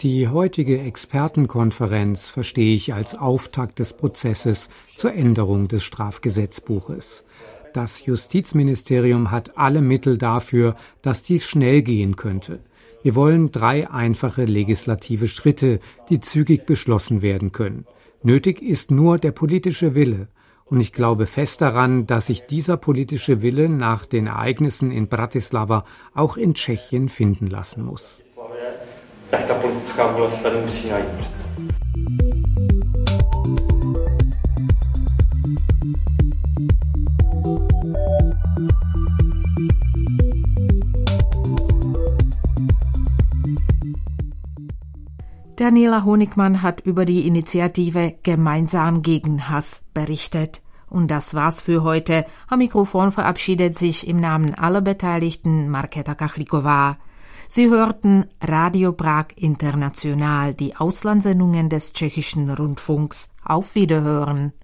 Die 0.00 0.28
heutige 0.28 0.80
Expertenkonferenz 0.80 2.28
verstehe 2.28 2.74
ich 2.76 2.94
als 2.94 3.18
Auftakt 3.18 3.80
des 3.80 3.94
Prozesses 3.94 4.68
zur 4.94 5.12
Änderung 5.12 5.66
des 5.66 5.82
Strafgesetzbuches. 5.82 7.24
Das 7.74 8.06
Justizministerium 8.06 9.32
hat 9.32 9.58
alle 9.58 9.80
Mittel 9.80 10.18
dafür, 10.18 10.76
dass 11.02 11.22
dies 11.22 11.46
schnell 11.46 11.82
gehen 11.82 12.14
könnte. 12.14 12.60
Wir 13.02 13.16
wollen 13.16 13.50
drei 13.50 13.90
einfache 13.90 14.44
legislative 14.44 15.26
Schritte, 15.26 15.80
die 16.10 16.20
zügig 16.20 16.64
beschlossen 16.64 17.22
werden 17.22 17.50
können. 17.50 17.86
Nötig 18.22 18.62
ist 18.62 18.92
nur 18.92 19.18
der 19.18 19.32
politische 19.32 19.96
Wille. 19.96 20.28
Und 20.70 20.80
ich 20.80 20.92
glaube 20.92 21.26
fest 21.26 21.60
daran, 21.60 22.06
dass 22.06 22.26
sich 22.26 22.46
dieser 22.46 22.76
politische 22.76 23.42
Wille 23.42 23.68
nach 23.68 24.06
den 24.06 24.28
Ereignissen 24.28 24.92
in 24.92 25.08
Bratislava 25.08 25.84
auch 26.14 26.36
in 26.36 26.54
Tschechien 26.54 27.08
finden 27.08 27.48
lassen 27.48 27.84
muss. 27.84 28.22
Daniela 45.60 46.06
Honigmann 46.06 46.62
hat 46.62 46.80
über 46.80 47.04
die 47.04 47.26
Initiative 47.26 48.14
Gemeinsam 48.22 49.02
gegen 49.02 49.50
Hass 49.50 49.82
berichtet. 49.92 50.62
Und 50.88 51.10
das 51.10 51.34
war's 51.34 51.60
für 51.60 51.82
heute. 51.82 52.24
Am 52.48 52.60
Mikrofon 52.60 53.12
verabschiedet 53.12 53.76
sich 53.76 54.08
im 54.08 54.18
Namen 54.20 54.54
aller 54.54 54.80
Beteiligten 54.80 55.68
Marketa 55.68 56.14
Kachlikova. 56.14 56.96
Sie 57.46 57.68
hörten 57.68 58.24
Radio 58.40 58.92
Prag 58.92 59.26
International, 59.36 60.54
die 60.54 60.76
Auslandssendungen 60.76 61.68
des 61.68 61.92
tschechischen 61.92 62.48
Rundfunks. 62.48 63.28
Auf 63.44 63.74
Wiederhören. 63.74 64.54